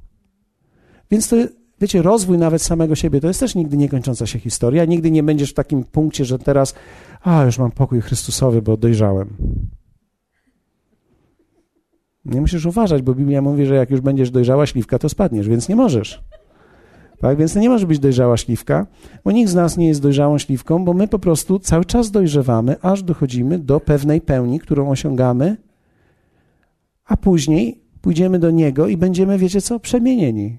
Więc 1.10 1.28
to, 1.28 1.36
wiecie, 1.80 2.02
rozwój 2.02 2.38
nawet 2.38 2.62
samego 2.62 2.94
siebie 2.94 3.20
to 3.20 3.28
jest 3.28 3.40
też 3.40 3.54
nigdy 3.54 3.76
niekończąca 3.76 4.26
się 4.26 4.38
historia. 4.38 4.84
Nigdy 4.84 5.10
nie 5.10 5.22
będziesz 5.22 5.50
w 5.50 5.54
takim 5.54 5.84
punkcie, 5.84 6.24
że 6.24 6.38
teraz, 6.38 6.74
a 7.22 7.44
już 7.44 7.58
mam 7.58 7.70
pokój 7.70 8.00
Chrystusowy, 8.00 8.62
bo 8.62 8.76
dojrzałem. 8.76 9.36
Nie 12.24 12.40
musisz 12.40 12.66
uważać, 12.66 13.02
bo 13.02 13.14
Biblia 13.14 13.42
mówi, 13.42 13.66
że 13.66 13.74
jak 13.74 13.90
już 13.90 14.00
będziesz 14.00 14.30
dojrzała 14.30 14.66
śliwka, 14.66 14.98
to 14.98 15.08
spadniesz, 15.08 15.48
więc 15.48 15.68
nie 15.68 15.76
możesz. 15.76 16.22
Tak? 17.22 17.38
Więc 17.38 17.54
to 17.54 17.60
nie 17.60 17.68
może 17.68 17.86
być 17.86 17.98
dojrzała 17.98 18.36
śliwka, 18.36 18.86
bo 19.24 19.32
nikt 19.32 19.50
z 19.50 19.54
nas 19.54 19.76
nie 19.76 19.88
jest 19.88 20.02
dojrzałą 20.02 20.38
śliwką, 20.38 20.84
bo 20.84 20.94
my 20.94 21.08
po 21.08 21.18
prostu 21.18 21.58
cały 21.58 21.84
czas 21.84 22.10
dojrzewamy, 22.10 22.76
aż 22.80 23.02
dochodzimy 23.02 23.58
do 23.58 23.80
pewnej 23.80 24.20
pełni, 24.20 24.60
którą 24.60 24.90
osiągamy, 24.90 25.56
a 27.06 27.16
później 27.16 27.80
pójdziemy 28.00 28.38
do 28.38 28.50
Niego 28.50 28.88
i 28.88 28.96
będziemy, 28.96 29.38
wiecie 29.38 29.60
co, 29.60 29.80
przemienieni 29.80 30.58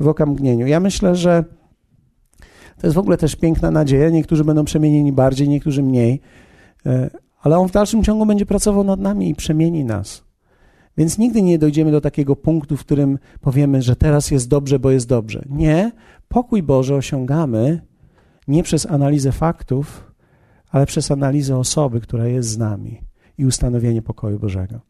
w 0.00 0.08
okamgnieniu. 0.08 0.66
Ja 0.66 0.80
myślę, 0.80 1.16
że 1.16 1.44
to 2.78 2.86
jest 2.86 2.94
w 2.94 2.98
ogóle 2.98 3.16
też 3.16 3.36
piękna 3.36 3.70
nadzieja. 3.70 4.10
Niektórzy 4.10 4.44
będą 4.44 4.64
przemienieni 4.64 5.12
bardziej, 5.12 5.48
niektórzy 5.48 5.82
mniej, 5.82 6.20
e, 6.86 7.10
ale 7.42 7.58
On 7.58 7.68
w 7.68 7.72
dalszym 7.72 8.04
ciągu 8.04 8.26
będzie 8.26 8.46
pracował 8.46 8.84
nad 8.84 9.00
nami 9.00 9.30
i 9.30 9.34
przemieni 9.34 9.84
nas. 9.84 10.29
Więc 10.96 11.18
nigdy 11.18 11.42
nie 11.42 11.58
dojdziemy 11.58 11.90
do 11.90 12.00
takiego 12.00 12.36
punktu, 12.36 12.76
w 12.76 12.80
którym 12.80 13.18
powiemy, 13.40 13.82
że 13.82 13.96
teraz 13.96 14.30
jest 14.30 14.48
dobrze, 14.48 14.78
bo 14.78 14.90
jest 14.90 15.08
dobrze. 15.08 15.44
Nie, 15.48 15.92
pokój 16.28 16.62
Boży 16.62 16.94
osiągamy 16.94 17.80
nie 18.48 18.62
przez 18.62 18.86
analizę 18.86 19.32
faktów, 19.32 20.12
ale 20.70 20.86
przez 20.86 21.10
analizę 21.10 21.56
osoby, 21.56 22.00
która 22.00 22.26
jest 22.26 22.48
z 22.48 22.58
nami 22.58 23.00
i 23.38 23.46
ustanowienie 23.46 24.02
pokoju 24.02 24.38
Bożego. 24.38 24.80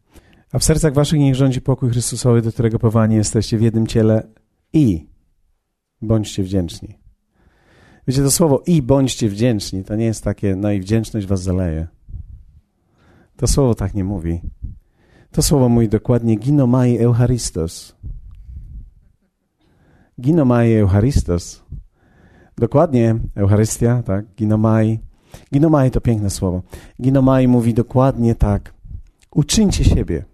A 0.51 0.59
w 0.59 0.63
sercach 0.63 0.93
waszych 0.93 1.19
niech 1.19 1.35
rządzi 1.35 1.61
pokój 1.61 1.89
Chrystusowy, 1.89 2.41
do 2.41 2.51
którego 2.51 2.79
powani 2.79 3.15
jesteście 3.15 3.57
w 3.57 3.61
jednym 3.61 3.87
ciele 3.87 4.27
i 4.73 5.07
bądźcie 6.01 6.43
wdzięczni. 6.43 6.99
Wiecie, 8.07 8.21
to 8.21 8.31
słowo 8.31 8.63
i 8.67 8.81
bądźcie 8.81 9.29
wdzięczni 9.29 9.83
to 9.83 9.95
nie 9.95 10.05
jest 10.05 10.23
takie, 10.23 10.55
no 10.55 10.71
i 10.71 10.79
wdzięczność 10.79 11.27
was 11.27 11.41
zaleje. 11.41 11.87
To 13.35 13.47
słowo 13.47 13.75
tak 13.75 13.93
nie 13.93 14.03
mówi. 14.03 14.41
To 15.31 15.41
słowo 15.41 15.69
mówi 15.69 15.89
dokładnie 15.89 16.35
ginomai 16.35 16.97
eucharistos. 16.97 17.95
Ginomai 20.21 20.73
eucharistos. 20.73 21.63
Dokładnie 22.61 23.15
Eucharystia, 23.35 24.03
tak? 24.03 24.25
Ginomai. 24.35 24.99
Ginomai 25.53 25.91
to 25.91 26.01
piękne 26.01 26.29
słowo. 26.29 26.61
Ginomai 27.01 27.47
mówi 27.47 27.73
dokładnie 27.73 28.35
tak. 28.35 28.73
Uczyńcie 29.31 29.83
siebie 29.83 30.25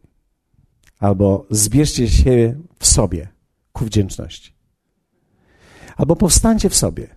albo 0.99 1.45
zbierzcie 1.49 2.07
się 2.07 2.55
w 2.79 2.87
sobie 2.87 3.27
ku 3.73 3.85
wdzięczności. 3.85 4.53
Albo 5.97 6.15
powstańcie 6.15 6.69
w 6.69 6.75
sobie. 6.75 7.15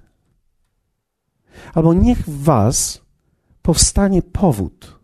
Albo 1.75 1.95
niech 1.95 2.19
w 2.19 2.43
was 2.43 3.03
powstanie 3.63 4.23
powód 4.23 4.99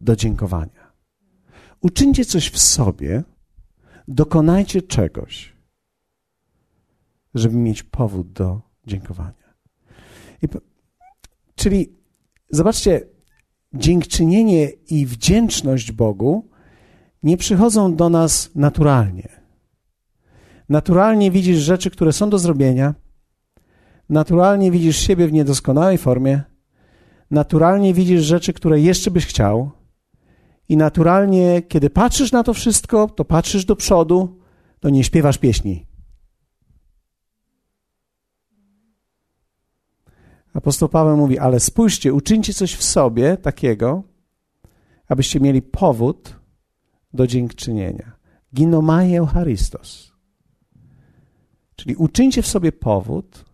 do 0.00 0.16
dziękowania. 0.16 0.75
Uczyńcie 1.80 2.24
coś 2.24 2.50
w 2.50 2.58
sobie, 2.58 3.22
dokonajcie 4.08 4.82
czegoś, 4.82 5.52
żeby 7.34 7.56
mieć 7.56 7.82
powód 7.82 8.32
do 8.32 8.60
dziękowania. 8.86 9.54
I, 10.42 10.46
czyli 11.54 11.92
zobaczcie, 12.50 13.00
dziękczynienie 13.74 14.68
i 14.68 15.06
wdzięczność 15.06 15.92
Bogu 15.92 16.48
nie 17.22 17.36
przychodzą 17.36 17.96
do 17.96 18.08
nas 18.08 18.50
naturalnie. 18.54 19.28
Naturalnie 20.68 21.30
widzisz 21.30 21.58
rzeczy, 21.58 21.90
które 21.90 22.12
są 22.12 22.30
do 22.30 22.38
zrobienia, 22.38 22.94
naturalnie 24.08 24.70
widzisz 24.70 24.96
siebie 24.96 25.28
w 25.28 25.32
niedoskonałej 25.32 25.98
formie, 25.98 26.42
naturalnie 27.30 27.94
widzisz 27.94 28.22
rzeczy, 28.22 28.52
które 28.52 28.80
jeszcze 28.80 29.10
byś 29.10 29.26
chciał, 29.26 29.70
i 30.68 30.76
naturalnie, 30.76 31.62
kiedy 31.62 31.90
patrzysz 31.90 32.32
na 32.32 32.42
to 32.42 32.54
wszystko, 32.54 33.08
to 33.08 33.24
patrzysz 33.24 33.64
do 33.64 33.76
przodu, 33.76 34.40
to 34.80 34.90
nie 34.90 35.04
śpiewasz 35.04 35.38
pieśni. 35.38 35.86
Apostoł 40.54 40.88
Paweł 40.88 41.16
mówi, 41.16 41.38
ale 41.38 41.60
spójrzcie, 41.60 42.14
uczyńcie 42.14 42.54
coś 42.54 42.74
w 42.74 42.84
sobie 42.84 43.36
takiego, 43.36 44.02
abyście 45.08 45.40
mieli 45.40 45.62
powód 45.62 46.36
do 47.12 47.26
dziękczynienia. 47.26 48.16
Ginomai 48.54 49.16
Eucharystos. 49.16 50.12
Czyli 51.76 51.96
uczyńcie 51.96 52.42
w 52.42 52.46
sobie 52.46 52.72
powód 52.72 53.44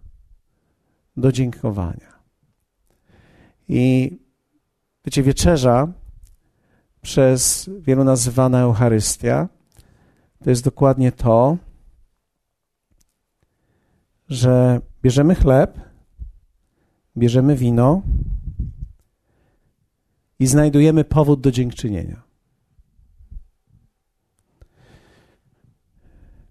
do 1.16 1.32
dziękowania. 1.32 2.12
I 3.68 4.10
wiecie, 5.04 5.22
wieczerza 5.22 5.92
przez 7.02 7.70
wielu 7.80 8.04
nazywana 8.04 8.60
Eucharystia, 8.60 9.48
to 10.44 10.50
jest 10.50 10.64
dokładnie 10.64 11.12
to, 11.12 11.56
że 14.28 14.80
bierzemy 15.02 15.34
chleb, 15.34 15.80
bierzemy 17.16 17.56
wino 17.56 18.02
i 20.38 20.46
znajdujemy 20.46 21.04
powód 21.04 21.40
do 21.40 21.50
dziękczynienia. 21.50 22.22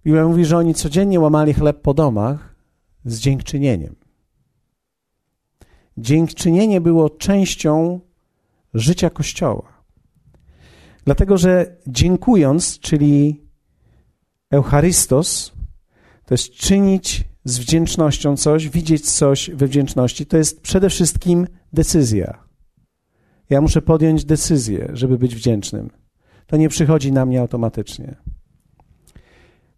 Biblia 0.05 0.27
mówi, 0.27 0.45
że 0.45 0.57
oni 0.57 0.73
codziennie 0.73 1.19
łamali 1.19 1.53
chleb 1.53 1.81
po 1.81 1.93
domach 1.93 2.55
z 3.05 3.19
dziękczynieniem. 3.19 3.95
Dziękczynienie 5.97 6.81
było 6.81 7.09
częścią 7.09 7.99
życia 8.73 9.09
Kościoła. 9.09 9.70
Dlatego, 11.05 11.37
że 11.37 11.77
dziękując, 11.87 12.79
czyli 12.79 13.41
Eucharystos, 14.51 15.53
to 16.25 16.33
jest 16.33 16.51
czynić 16.51 17.23
z 17.43 17.59
wdzięcznością 17.59 18.37
coś, 18.37 18.69
widzieć 18.69 19.11
coś 19.11 19.51
we 19.53 19.67
wdzięczności, 19.67 20.25
to 20.25 20.37
jest 20.37 20.61
przede 20.61 20.89
wszystkim 20.89 21.47
decyzja. 21.73 22.43
Ja 23.49 23.61
muszę 23.61 23.81
podjąć 23.81 24.25
decyzję, 24.25 24.89
żeby 24.93 25.17
być 25.17 25.35
wdzięcznym. 25.35 25.89
To 26.47 26.57
nie 26.57 26.69
przychodzi 26.69 27.11
na 27.11 27.25
mnie 27.25 27.41
automatycznie. 27.41 28.15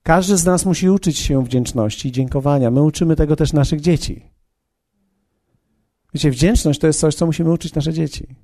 Każdy 0.04 0.38
z 0.38 0.46
nas 0.46 0.66
musi 0.66 0.90
uczyć 0.90 1.20
się 1.20 1.44
wdzięczności 1.44 2.10
i 2.10 2.12
dziękowania. 2.12 2.72
My 2.72 2.82
uczymy 2.82 3.16
tego 3.16 3.36
też 3.36 3.54
naszych 3.54 3.82
dzieci. 3.82 4.30
Wiecie, 6.14 6.32
wdzięczność 6.32 6.80
to 6.80 6.88
jest 6.88 7.00
coś, 7.00 7.16
co 7.16 7.26
musimy 7.26 7.52
uczyć 7.52 7.74
nasze 7.74 7.94
dzieci. 7.94 8.36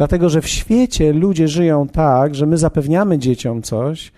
Dlatego, 0.00 0.28
że 0.28 0.42
w 0.42 0.48
świecie 0.48 1.12
ludzie 1.12 1.48
żyją 1.48 1.88
tak, 1.88 2.34
że 2.34 2.46
my 2.46 2.56
zapewniamy 2.56 3.18
dzieciom 3.18 3.62
coś 3.62 4.12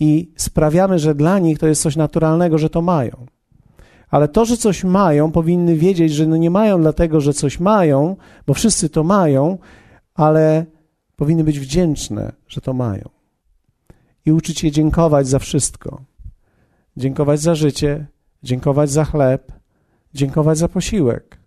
i 0.00 0.32
sprawiamy, 0.36 0.98
że 0.98 1.14
dla 1.14 1.38
nich 1.38 1.58
to 1.58 1.66
jest 1.66 1.82
coś 1.82 1.96
naturalnego, 1.96 2.58
że 2.58 2.70
to 2.70 2.82
mają. 2.82 3.26
Ale 4.10 4.28
to, 4.28 4.44
że 4.44 4.56
coś 4.56 4.84
mają, 4.84 5.32
powinny 5.32 5.76
wiedzieć, 5.76 6.12
że 6.12 6.26
no 6.26 6.36
nie 6.36 6.50
mają 6.50 6.80
dlatego, 6.80 7.20
że 7.20 7.32
coś 7.32 7.60
mają, 7.60 8.16
bo 8.46 8.54
wszyscy 8.54 8.88
to 8.88 9.04
mają, 9.04 9.58
ale 10.14 10.66
powinny 11.16 11.44
być 11.44 11.60
wdzięczne, 11.60 12.32
że 12.48 12.60
to 12.60 12.72
mają. 12.72 13.08
I 14.26 14.32
uczyć 14.32 14.64
je 14.64 14.70
dziękować 14.70 15.28
za 15.28 15.38
wszystko. 15.38 16.00
Dziękować 16.96 17.40
za 17.40 17.54
życie, 17.54 18.06
dziękować 18.42 18.90
za 18.90 19.04
chleb, 19.04 19.52
dziękować 20.14 20.58
za 20.58 20.68
posiłek. 20.68 21.43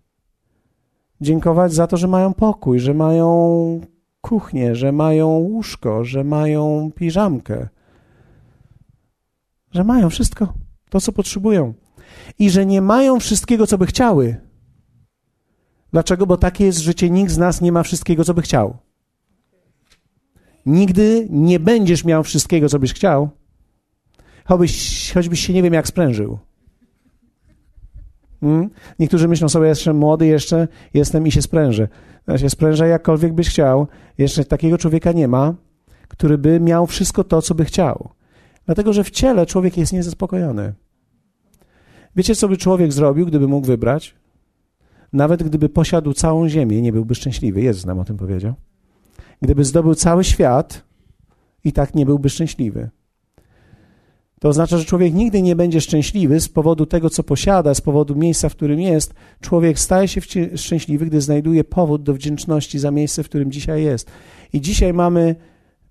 Dziękować 1.20 1.72
za 1.72 1.86
to, 1.86 1.96
że 1.96 2.08
mają 2.08 2.34
pokój, 2.34 2.80
że 2.80 2.94
mają 2.94 3.80
kuchnię, 4.20 4.74
że 4.74 4.92
mają 4.92 5.28
łóżko, 5.28 6.04
że 6.04 6.24
mają 6.24 6.90
piżamkę, 6.94 7.68
że 9.70 9.84
mają 9.84 10.10
wszystko, 10.10 10.54
to 10.90 11.00
co 11.00 11.12
potrzebują. 11.12 11.74
I 12.38 12.50
że 12.50 12.66
nie 12.66 12.82
mają 12.82 13.20
wszystkiego, 13.20 13.66
co 13.66 13.78
by 13.78 13.86
chciały. 13.86 14.36
Dlaczego? 15.92 16.26
Bo 16.26 16.36
takie 16.36 16.64
jest 16.64 16.78
życie. 16.78 17.10
Nikt 17.10 17.32
z 17.32 17.38
nas 17.38 17.60
nie 17.60 17.72
ma 17.72 17.82
wszystkiego, 17.82 18.24
co 18.24 18.34
by 18.34 18.42
chciał. 18.42 18.76
Nigdy 20.66 21.26
nie 21.30 21.60
będziesz 21.60 22.04
miał 22.04 22.22
wszystkiego, 22.22 22.68
co 22.68 22.78
byś 22.78 22.92
chciał, 22.92 23.30
choćbyś, 24.44 25.12
choćbyś 25.12 25.46
się 25.46 25.52
nie 25.52 25.62
wiem 25.62 25.74
jak 25.74 25.88
sprężył. 25.88 26.38
Hmm? 28.40 28.70
Niektórzy 28.98 29.28
myślą 29.28 29.48
sobie, 29.48 29.68
jeszcze 29.68 29.92
młody 29.92 30.26
jeszcze 30.26 30.68
jestem 30.94 31.26
i 31.26 31.32
się 31.32 31.42
sprężę. 31.42 31.88
Ja 32.28 32.38
się 32.38 32.50
sprężę 32.50 32.88
jakkolwiek 32.88 33.32
byś 33.32 33.48
chciał. 33.48 33.86
Jeszcze 34.18 34.44
takiego 34.44 34.78
człowieka 34.78 35.12
nie 35.12 35.28
ma, 35.28 35.54
który 36.08 36.38
by 36.38 36.60
miał 36.60 36.86
wszystko 36.86 37.24
to, 37.24 37.42
co 37.42 37.54
by 37.54 37.64
chciał. 37.64 38.08
Dlatego, 38.66 38.92
że 38.92 39.04
w 39.04 39.10
ciele 39.10 39.46
człowiek 39.46 39.76
jest 39.76 39.92
niezaspokojony. 39.92 40.74
Wiecie, 42.16 42.34
co 42.34 42.48
by 42.48 42.56
człowiek 42.56 42.92
zrobił, 42.92 43.26
gdyby 43.26 43.48
mógł 43.48 43.66
wybrać? 43.66 44.14
Nawet 45.12 45.42
gdyby 45.42 45.68
posiadł 45.68 46.12
całą 46.12 46.48
ziemię, 46.48 46.82
nie 46.82 46.92
byłby 46.92 47.14
szczęśliwy. 47.14 47.60
Jezus 47.60 47.86
nam 47.86 47.98
o 47.98 48.04
tym 48.04 48.16
powiedział. 48.16 48.54
Gdyby 49.42 49.64
zdobył 49.64 49.94
cały 49.94 50.24
świat, 50.24 50.88
i 51.64 51.72
tak 51.72 51.94
nie 51.94 52.06
byłby 52.06 52.28
szczęśliwy. 52.28 52.90
To 54.40 54.48
oznacza, 54.48 54.78
że 54.78 54.84
człowiek 54.84 55.14
nigdy 55.14 55.42
nie 55.42 55.56
będzie 55.56 55.80
szczęśliwy 55.80 56.40
z 56.40 56.48
powodu 56.48 56.86
tego, 56.86 57.10
co 57.10 57.22
posiada, 57.22 57.74
z 57.74 57.80
powodu 57.80 58.16
miejsca, 58.16 58.48
w 58.48 58.54
którym 58.54 58.80
jest. 58.80 59.14
Człowiek 59.40 59.78
staje 59.78 60.08
się 60.08 60.20
szczęśliwy, 60.56 61.06
gdy 61.06 61.20
znajduje 61.20 61.64
powód 61.64 62.02
do 62.02 62.14
wdzięczności 62.14 62.78
za 62.78 62.90
miejsce, 62.90 63.22
w 63.22 63.28
którym 63.28 63.50
dzisiaj 63.50 63.82
jest. 63.82 64.10
I 64.52 64.60
dzisiaj 64.60 64.92
mamy 64.92 65.36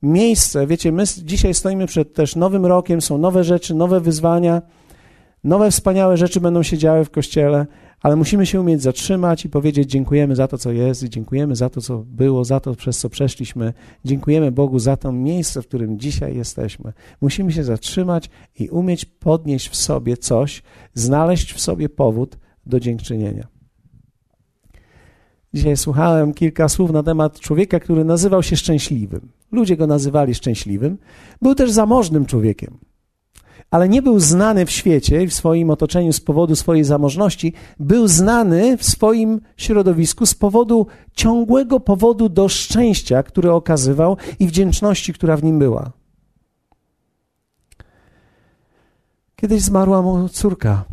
miejsce, 0.01 0.68
wiecie, 0.68 0.92
my 0.92 1.04
dzisiaj 1.24 1.54
stoimy 1.54 1.88
przed 1.88 2.13
też 2.13 2.36
nowym 2.36 2.66
rokiem, 2.66 3.01
są 3.01 3.18
nowe 3.18 3.44
rzeczy, 3.44 3.75
nowe 3.75 4.00
wyzwania, 4.00 4.62
nowe 5.44 5.72
wspaniałe 5.72 6.18
rzeczy 6.18 6.42
będą 6.42 6.63
się 6.63 6.77
działy 6.77 7.06
w 7.06 7.12
kościele, 7.12 7.66
ale 8.01 8.16
musimy 8.16 8.46
się 8.46 8.62
umieć 8.62 8.82
zatrzymać 8.82 9.46
i 9.46 9.50
powiedzieć: 9.50 9.89
Dziękujemy 9.89 10.36
za 10.36 10.48
to, 10.48 10.58
co 10.58 10.72
jest, 10.72 11.04
dziękujemy 11.04 11.56
za 11.56 11.70
to, 11.70 11.82
co 11.82 11.98
było, 11.98 12.46
za 12.46 12.60
to, 12.60 12.75
przez 12.75 13.00
co 13.00 13.10
przeszliśmy. 13.10 13.74
Dziękujemy 14.06 14.51
Bogu 14.51 14.80
za 14.80 14.98
to 14.98 15.12
miejsce, 15.12 15.62
w 15.62 15.68
którym 15.68 16.00
dzisiaj 16.00 16.36
jesteśmy. 16.36 16.94
Musimy 17.22 17.51
się 17.51 17.63
zatrzymać 17.63 18.30
i 18.60 18.70
umieć 18.70 19.06
podnieść 19.06 19.70
w 19.70 19.75
sobie 19.75 20.18
coś, 20.18 20.63
znaleźć 20.94 21.53
w 21.53 21.60
sobie 21.60 21.90
powód 21.90 22.38
do 22.66 22.79
dziękczynienia. 22.79 23.48
Dzisiaj 25.53 25.77
słuchałem 25.77 26.33
kilka 26.33 26.70
słów 26.70 26.92
na 26.92 27.03
temat 27.03 27.40
człowieka, 27.40 27.79
który 27.79 28.03
nazywał 28.03 28.44
się 28.44 28.55
szczęśliwym. 28.55 29.29
Ludzie 29.51 29.77
go 29.77 29.88
nazywali 29.88 30.36
szczęśliwym. 30.36 30.98
Był 31.42 31.55
też 31.55 31.72
zamożnym 31.72 32.25
człowiekiem 32.25 32.77
ale 33.72 33.90
nie 33.90 34.01
był 34.01 34.20
znany 34.20 34.66
w 34.66 34.72
świecie 34.72 35.24
i 35.24 35.27
w 35.27 35.34
swoim 35.34 35.70
otoczeniu 35.70 36.14
z 36.14 36.20
powodu 36.20 36.56
swojej 36.56 36.84
zamożności, 36.84 37.53
był 37.80 38.08
znany 38.08 38.77
w 38.77 38.84
swoim 38.84 39.42
środowisku 39.58 40.25
z 40.25 40.34
powodu 40.34 40.88
ciągłego 41.14 41.80
powodu 41.80 42.30
do 42.30 42.50
szczęścia, 42.50 43.24
które 43.24 43.53
okazywał 43.53 44.18
i 44.40 44.48
wdzięczności, 44.48 45.14
która 45.14 45.38
w 45.38 45.44
nim 45.44 45.60
była. 45.60 45.92
Kiedyś 49.36 49.62
zmarła 49.62 50.01
mu 50.01 50.30
córka, 50.30 50.86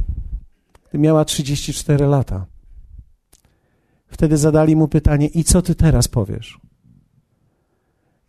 gdy 0.89 0.99
miała 0.99 1.25
34 1.25 2.07
lata. 2.07 2.47
Wtedy 4.07 4.37
zadali 4.37 4.77
mu 4.77 4.89
pytanie: 4.89 5.27
I 5.27 5.45
co 5.45 5.63
ty 5.63 5.75
teraz 5.75 6.09
powiesz? 6.09 6.61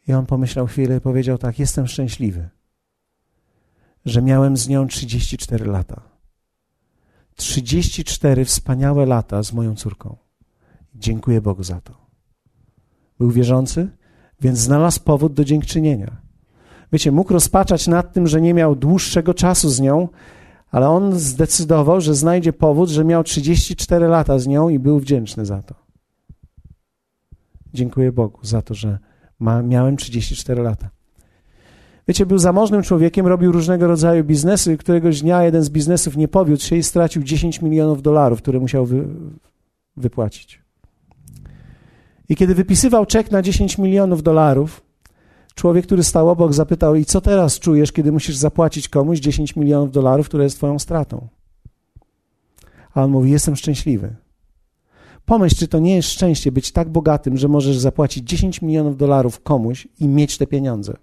I 0.07 0.13
on 0.13 0.25
pomyślał 0.25 0.67
chwilę 0.67 0.97
i 0.97 1.01
powiedział 1.01 1.37
tak: 1.37 1.59
Jestem 1.59 1.87
szczęśliwy 1.87 2.49
że 4.05 4.21
miałem 4.21 4.57
z 4.57 4.67
nią 4.67 4.87
34 4.87 5.65
lata. 5.65 6.01
34 7.35 8.45
wspaniałe 8.45 9.05
lata 9.05 9.43
z 9.43 9.53
moją 9.53 9.75
córką. 9.75 10.17
Dziękuję 10.95 11.41
Bogu 11.41 11.63
za 11.63 11.81
to. 11.81 11.93
Był 13.19 13.31
wierzący, 13.31 13.89
więc 14.41 14.59
znalazł 14.59 14.99
powód 14.99 15.33
do 15.33 15.45
dziękczynienia. 15.45 16.17
Wiecie, 16.91 17.11
mógł 17.11 17.33
rozpaczać 17.33 17.87
nad 17.87 18.13
tym, 18.13 18.27
że 18.27 18.41
nie 18.41 18.53
miał 18.53 18.75
dłuższego 18.75 19.33
czasu 19.33 19.69
z 19.69 19.79
nią, 19.79 20.09
ale 20.71 20.89
on 20.89 21.19
zdecydował, 21.19 22.01
że 22.01 22.15
znajdzie 22.15 22.53
powód, 22.53 22.89
że 22.89 23.05
miał 23.05 23.23
34 23.23 24.07
lata 24.07 24.39
z 24.39 24.47
nią 24.47 24.69
i 24.69 24.79
był 24.79 24.99
wdzięczny 24.99 25.45
za 25.45 25.61
to. 25.61 25.75
Dziękuję 27.73 28.11
Bogu 28.11 28.39
za 28.43 28.61
to, 28.61 28.73
że 28.73 28.99
ma, 29.39 29.61
miałem 29.61 29.97
34 29.97 30.61
lata. 30.61 30.89
Wiecie, 32.07 32.25
był 32.25 32.37
zamożnym 32.37 32.83
człowiekiem, 32.83 33.27
robił 33.27 33.51
różnego 33.51 33.87
rodzaju 33.87 34.23
biznesy. 34.23 34.77
Któregoś 34.77 35.21
dnia 35.21 35.43
jeden 35.43 35.63
z 35.63 35.69
biznesów 35.69 36.17
nie 36.17 36.27
powiódł 36.27 36.63
się 36.63 36.75
i 36.75 36.83
stracił 36.83 37.23
10 37.23 37.61
milionów 37.61 38.01
dolarów, 38.01 38.41
które 38.41 38.59
musiał 38.59 38.85
wy, 38.85 39.07
wypłacić. 39.97 40.61
I 42.29 42.35
kiedy 42.35 42.55
wypisywał 42.55 43.05
czek 43.05 43.31
na 43.31 43.41
10 43.41 43.77
milionów 43.77 44.23
dolarów, 44.23 44.81
człowiek, 45.55 45.85
który 45.85 46.03
stał 46.03 46.29
obok, 46.29 46.53
zapytał: 46.53 46.95
I 46.95 47.05
co 47.05 47.21
teraz 47.21 47.59
czujesz, 47.59 47.91
kiedy 47.91 48.11
musisz 48.11 48.35
zapłacić 48.35 48.89
komuś 48.89 49.19
10 49.19 49.55
milionów 49.55 49.91
dolarów, 49.91 50.27
które 50.27 50.43
jest 50.43 50.57
Twoją 50.57 50.79
stratą? 50.79 51.27
A 52.93 53.03
on 53.03 53.11
mówi: 53.11 53.31
Jestem 53.31 53.55
szczęśliwy. 53.55 54.15
Pomyśl, 55.25 55.55
czy 55.55 55.67
to 55.67 55.79
nie 55.79 55.95
jest 55.95 56.09
szczęście 56.09 56.51
być 56.51 56.71
tak 56.71 56.89
bogatym, 56.89 57.37
że 57.37 57.47
możesz 57.47 57.77
zapłacić 57.77 58.29
10 58.29 58.61
milionów 58.61 58.97
dolarów 58.97 59.41
komuś 59.43 59.87
i 59.99 60.07
mieć 60.07 60.37
te 60.37 60.47
pieniądze. 60.47 60.97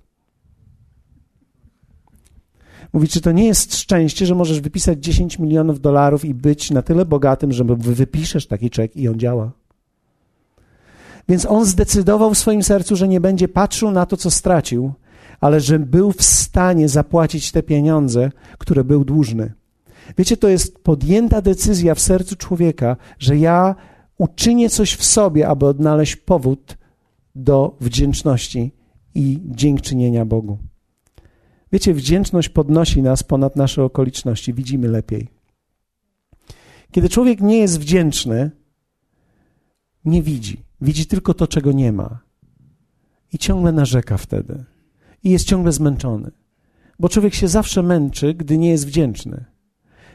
Mówi, 2.92 3.09
czy 3.09 3.20
to 3.20 3.33
nie 3.33 3.46
jest 3.46 3.76
szczęście, 3.76 4.26
że 4.26 4.35
możesz 4.35 4.61
wypisać 4.61 4.98
10 4.98 5.38
milionów 5.38 5.81
dolarów 5.81 6.24
i 6.24 6.35
być 6.35 6.70
na 6.70 6.83
tyle 6.83 7.05
bogatym, 7.05 7.52
że 7.52 7.64
wypiszesz 7.64 8.46
taki 8.46 8.70
czek 8.70 8.96
i 8.96 9.09
on 9.09 9.18
działa. 9.18 9.52
Więc 11.28 11.46
on 11.46 11.64
zdecydował 11.64 12.35
w 12.35 12.38
swoim 12.38 12.62
sercu, 12.62 12.96
że 12.96 13.09
nie 13.09 13.20
będzie 13.20 13.48
patrzył 13.48 13.90
na 13.90 14.07
to, 14.07 14.16
co 14.16 14.31
stracił, 14.31 14.92
ale 15.40 15.61
że 15.61 15.78
był 15.78 16.12
w 16.12 16.22
stanie 16.22 16.88
zapłacić 16.88 17.52
te 17.52 17.62
pieniądze, 17.62 18.31
które 18.59 18.85
był 18.85 19.05
dłużny. 19.05 19.52
Wiecie, 20.18 20.37
to 20.37 20.48
jest 20.48 20.78
podjęta 20.78 21.42
decyzja 21.42 21.94
w 21.94 22.00
sercu 22.00 22.37
człowieka, 22.37 22.96
że 23.18 23.37
ja 23.37 23.74
uczynię 24.18 24.70
coś 24.70 24.94
w 24.94 25.05
sobie, 25.05 25.48
aby 25.48 25.66
odnaleźć 25.66 26.16
powód 26.16 26.78
do 27.35 27.76
wdzięczności 27.81 28.72
i 29.14 29.40
dziękczynienia 29.44 30.24
Bogu. 30.24 30.59
Wiecie, 31.72 31.94
wdzięczność 31.94 32.48
podnosi 32.48 33.02
nas 33.02 33.22
ponad 33.22 33.56
nasze 33.56 33.85
okoliczności, 33.85 34.54
widzimy 34.54 34.88
lepiej. 34.88 35.28
Kiedy 36.90 37.08
człowiek 37.08 37.40
nie 37.40 37.58
jest 37.58 37.80
wdzięczny, 37.80 38.50
nie 40.04 40.22
widzi. 40.22 40.62
Widzi 40.80 41.06
tylko 41.06 41.35
to, 41.35 41.46
czego 41.46 41.72
nie 41.72 41.92
ma. 41.92 42.18
I 43.32 43.38
ciągle 43.38 43.72
narzeka 43.72 44.16
wtedy. 44.16 44.64
I 45.24 45.30
jest 45.30 45.46
ciągle 45.46 45.72
zmęczony. 45.72 46.30
Bo 46.98 47.08
człowiek 47.08 47.35
się 47.35 47.48
zawsze 47.48 47.82
męczy, 47.82 48.35
gdy 48.35 48.58
nie 48.58 48.70
jest 48.70 48.87
wdzięczny. 48.87 49.44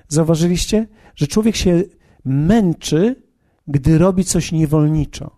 Zauważyliście, 0.07 0.87
że 1.15 1.27
człowiek 1.27 1.55
się 1.55 1.83
męczy, 2.25 3.23
gdy 3.67 3.97
robi 3.97 4.23
coś 4.23 4.51
niewolniczo. 4.51 5.36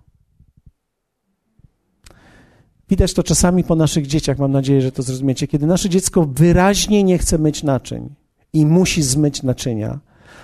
Widać 2.90 3.14
to 3.14 3.24
czasami 3.24 3.64
po 3.64 3.76
naszych 3.76 4.08
dzieciach, 4.08 4.40
mam 4.40 4.52
nadzieję, 4.52 4.82
że 4.82 4.92
to 4.92 5.04
zrozumiecie. 5.04 5.48
Kiedy 5.48 5.66
nasze 5.66 5.90
dziecko 5.90 6.26
wyraźnie 6.26 7.04
nie 7.04 7.18
chce 7.18 7.38
myć 7.38 7.64
naczyń 7.64 8.16
i 8.54 8.66
musi 8.66 9.04
zmyć 9.04 9.44
naczynia, 9.44 10.00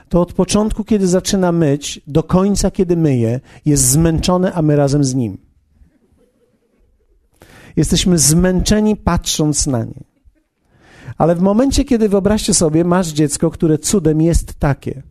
to 0.09 0.21
od 0.21 0.33
początku, 0.33 0.83
kiedy 0.83 1.07
zaczyna 1.07 1.51
myć, 1.51 2.01
do 2.07 2.23
końca, 2.23 2.71
kiedy 2.71 2.97
myje, 2.97 3.39
jest 3.65 3.83
zmęczony, 3.83 4.53
a 4.53 4.61
my 4.61 4.75
razem 4.75 5.03
z 5.03 5.15
nim. 5.15 5.37
Jesteśmy 7.75 8.17
zmęczeni 8.17 8.95
patrząc 8.95 9.67
na 9.67 9.83
nie. 9.83 10.03
Ale 11.17 11.35
w 11.35 11.41
momencie, 11.41 11.85
kiedy 11.85 12.09
wyobraźcie 12.09 12.53
sobie, 12.53 12.83
masz 12.83 13.07
dziecko, 13.07 13.51
które 13.51 13.77
cudem 13.77 14.21
jest 14.21 14.53
takie, 14.53 15.03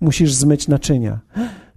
musisz 0.00 0.34
zmyć 0.34 0.68
naczynia. 0.68 1.20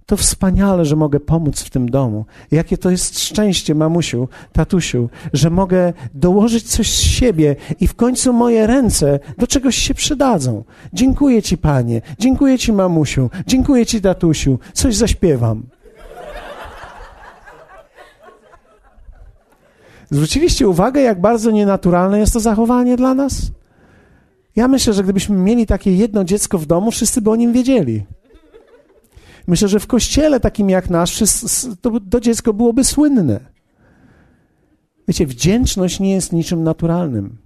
To 0.06 0.16
wspaniale, 0.16 0.84
że 0.84 0.96
mogę 0.96 1.20
pomóc 1.20 1.62
w 1.62 1.70
tym 1.70 1.88
domu. 1.88 2.24
Jakie 2.50 2.78
to 2.78 2.90
jest 2.90 3.20
szczęście, 3.20 3.74
mamusiu, 3.74 4.28
tatusiu, 4.52 5.08
że 5.32 5.50
mogę 5.50 5.92
dołożyć 6.14 6.64
coś 6.64 6.94
z 6.94 7.00
siebie 7.00 7.56
i 7.80 7.88
w 7.88 7.94
końcu 7.94 8.32
moje 8.32 8.66
ręce 8.66 9.20
do 9.38 9.46
czegoś 9.46 9.76
się 9.76 9.94
przydadzą. 9.94 10.64
Dziękuję 10.92 11.42
Ci, 11.42 11.58
Panie, 11.58 12.02
dziękuję 12.18 12.58
Ci, 12.58 12.72
mamusiu, 12.72 13.30
dziękuję 13.46 13.86
Ci, 13.86 14.00
tatusiu, 14.00 14.58
coś 14.72 14.96
zaśpiewam. 14.96 15.62
Zwróciliście 20.10 20.68
uwagę, 20.68 21.00
jak 21.00 21.20
bardzo 21.20 21.50
nienaturalne 21.50 22.18
jest 22.18 22.32
to 22.32 22.40
zachowanie 22.40 22.96
dla 22.96 23.14
nas? 23.14 23.50
Ja 24.56 24.68
myślę, 24.68 24.92
że 24.92 25.02
gdybyśmy 25.02 25.36
mieli 25.36 25.66
takie 25.66 25.96
jedno 25.96 26.24
dziecko 26.24 26.58
w 26.58 26.66
domu, 26.66 26.90
wszyscy 26.90 27.20
by 27.20 27.30
o 27.30 27.36
nim 27.36 27.52
wiedzieli. 27.52 28.04
Myślę, 29.46 29.68
że 29.68 29.80
w 29.80 29.86
kościele 29.86 30.40
takim 30.40 30.70
jak 30.70 30.90
nasz, 30.90 31.22
to, 31.80 32.00
to 32.10 32.20
dziecko 32.20 32.52
byłoby 32.52 32.84
słynne. 32.84 33.40
Wiecie, 35.08 35.26
wdzięczność 35.26 36.00
nie 36.00 36.14
jest 36.14 36.32
niczym 36.32 36.62
naturalnym. 36.62 37.38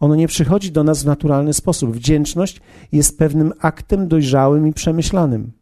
Ono 0.00 0.14
nie 0.14 0.28
przychodzi 0.28 0.72
do 0.72 0.84
nas 0.84 1.02
w 1.02 1.06
naturalny 1.06 1.52
sposób. 1.52 1.90
Wdzięczność 1.90 2.60
jest 2.92 3.18
pewnym 3.18 3.52
aktem 3.60 4.08
dojrzałym 4.08 4.66
i 4.66 4.72
przemyślanym. 4.72 5.52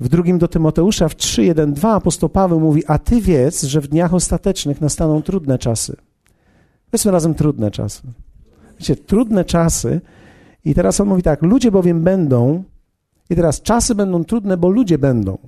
W 0.00 0.08
drugim 0.08 0.38
do 0.38 0.48
Tymoteusza 0.48 1.08
w 1.08 1.16
3:1-2 1.16 1.88
apostoł 1.88 2.28
Paweł 2.28 2.60
mówi: 2.60 2.86
A 2.86 2.98
ty 2.98 3.20
wiedz, 3.20 3.62
że 3.62 3.80
w 3.80 3.88
dniach 3.88 4.14
ostatecznych 4.14 4.80
nastaną 4.80 5.22
trudne 5.22 5.58
czasy. 5.58 5.96
Powiedzmy 6.90 7.10
razem 7.10 7.34
trudne 7.34 7.70
czasy. 7.70 8.02
Wiecie, 8.78 8.96
trudne 8.96 9.44
czasy. 9.44 10.00
I 10.64 10.74
teraz 10.74 11.00
on 11.00 11.08
mówi 11.08 11.22
tak: 11.22 11.42
Ludzie 11.42 11.70
bowiem 11.70 12.02
będą, 12.02 12.64
i 13.30 13.36
teraz 13.36 13.62
czasy 13.62 13.94
będą 13.94 14.24
trudne, 14.24 14.56
bo 14.56 14.68
ludzie 14.68 14.98
będą. 14.98 15.38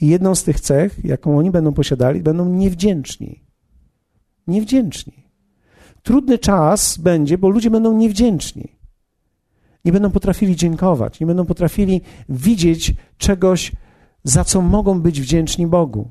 I 0.00 0.06
jedną 0.06 0.34
z 0.34 0.44
tych 0.44 0.60
cech, 0.60 1.04
jaką 1.04 1.38
oni 1.38 1.50
będą 1.50 1.72
posiadali, 1.72 2.20
będą 2.20 2.48
niewdzięczni. 2.48 3.44
Niewdzięczni. 4.46 5.30
Trudny 6.02 6.38
czas 6.38 6.98
będzie, 6.98 7.38
bo 7.38 7.48
ludzie 7.48 7.70
będą 7.70 7.96
niewdzięczni. 7.96 8.68
Nie 9.84 9.92
będą 9.92 10.10
potrafili 10.10 10.56
dziękować, 10.56 11.20
nie 11.20 11.26
będą 11.26 11.44
potrafili 11.44 12.00
widzieć 12.28 12.94
czegoś, 13.18 13.72
za 14.24 14.44
co 14.44 14.62
mogą 14.62 15.00
być 15.00 15.20
wdzięczni 15.20 15.66
Bogu. 15.66 16.10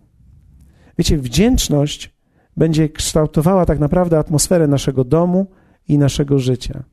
Wiecie, 0.97 1.17
wdzięczność 1.17 2.13
będzie 2.58 2.89
kształtowała 2.89 3.65
tak 3.65 3.80
naprawdę 3.80 4.19
atmosferę 4.19 4.67
naszego 4.67 5.04
domu 5.04 5.47
i 5.88 5.97
naszego 5.97 6.39
życia. 6.39 6.84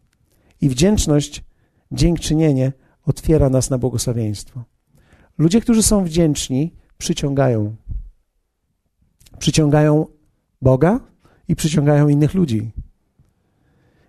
I 0.61 0.69
wdzięczność, 0.69 1.45
dziękczynienie 1.93 2.73
otwiera 3.09 3.51
nas 3.51 3.71
na 3.71 3.79
błogosławieństwo. 3.79 4.65
Ludzie, 5.39 5.61
którzy 5.61 5.83
są 5.83 6.05
wdzięczni, 6.05 6.75
przyciągają. 6.99 7.77
Przyciągają 9.39 10.07
Boga 10.63 11.01
i 11.49 11.57
przyciągają 11.57 12.09
innych 12.09 12.35
ludzi. 12.35 12.71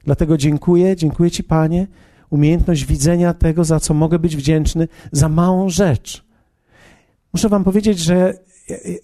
Dlatego 0.03 0.38
dziękuję, 0.38 0.95
dziękuję 0.95 1.31
Ci, 1.31 1.43
Panie, 1.43 1.88
umiejętność 2.29 2.85
widzenia 2.85 3.33
tego, 3.33 3.63
za 3.63 3.79
co 3.79 3.93
mogę 3.93 4.19
być 4.19 4.35
wdzięczny, 4.35 4.88
za 5.12 5.29
małą 5.29 5.69
rzecz. 5.69 6.25
Muszę 7.33 7.49
Wam 7.49 7.63
powiedzieć, 7.63 7.99
że 7.99 8.33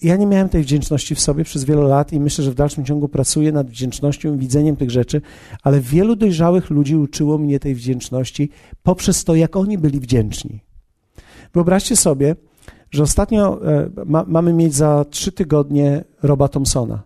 ja 0.01 0.15
nie 0.15 0.25
miałem 0.25 0.49
tej 0.49 0.63
wdzięczności 0.63 1.15
w 1.15 1.19
sobie 1.19 1.43
przez 1.43 1.63
wiele 1.63 1.81
lat 1.81 2.13
i 2.13 2.19
myślę, 2.19 2.43
że 2.43 2.51
w 2.51 2.55
dalszym 2.55 2.85
ciągu 2.85 3.09
pracuję 3.09 3.51
nad 3.51 3.69
wdzięcznością 3.69 4.35
i 4.35 4.37
widzeniem 4.37 4.75
tych 4.75 4.91
rzeczy, 4.91 5.21
ale 5.63 5.81
wielu 5.81 6.15
dojrzałych 6.15 6.69
ludzi 6.69 6.95
uczyło 6.95 7.37
mnie 7.37 7.59
tej 7.59 7.75
wdzięczności 7.75 8.49
poprzez 8.83 9.23
to, 9.23 9.35
jak 9.35 9.55
oni 9.55 9.77
byli 9.77 9.99
wdzięczni. 9.99 10.59
Wyobraźcie 11.53 11.95
sobie, 11.95 12.35
że 12.91 13.03
ostatnio 13.03 13.71
e, 13.71 13.89
ma, 14.05 14.25
mamy 14.27 14.53
mieć 14.53 14.75
za 14.75 15.05
trzy 15.09 15.31
tygodnie 15.31 16.03
Roba 16.23 16.47
Thompsona. 16.47 17.03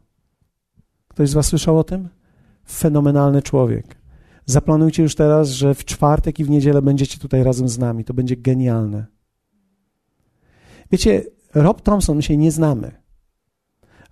Ktoś 1.07 1.29
z 1.29 1.33
Was 1.33 1.45
słyszał 1.45 1.79
o 1.79 1.83
tym? 1.83 2.09
Fenomenalny 2.71 3.41
człowiek. 3.41 3.95
Zaplanujcie 4.45 5.03
już 5.03 5.15
teraz, 5.15 5.49
że 5.49 5.75
w 5.75 5.85
czwartek 5.85 6.39
i 6.39 6.45
w 6.45 6.49
niedzielę 6.49 6.81
będziecie 6.81 7.17
tutaj 7.17 7.43
razem 7.43 7.69
z 7.69 7.77
nami. 7.77 8.03
To 8.03 8.13
będzie 8.13 8.37
genialne. 8.37 9.05
Wiecie, 10.91 11.23
Rob 11.53 11.81
Thompson, 11.81 12.15
my 12.15 12.21
się 12.21 12.37
nie 12.37 12.51
znamy. 12.51 12.91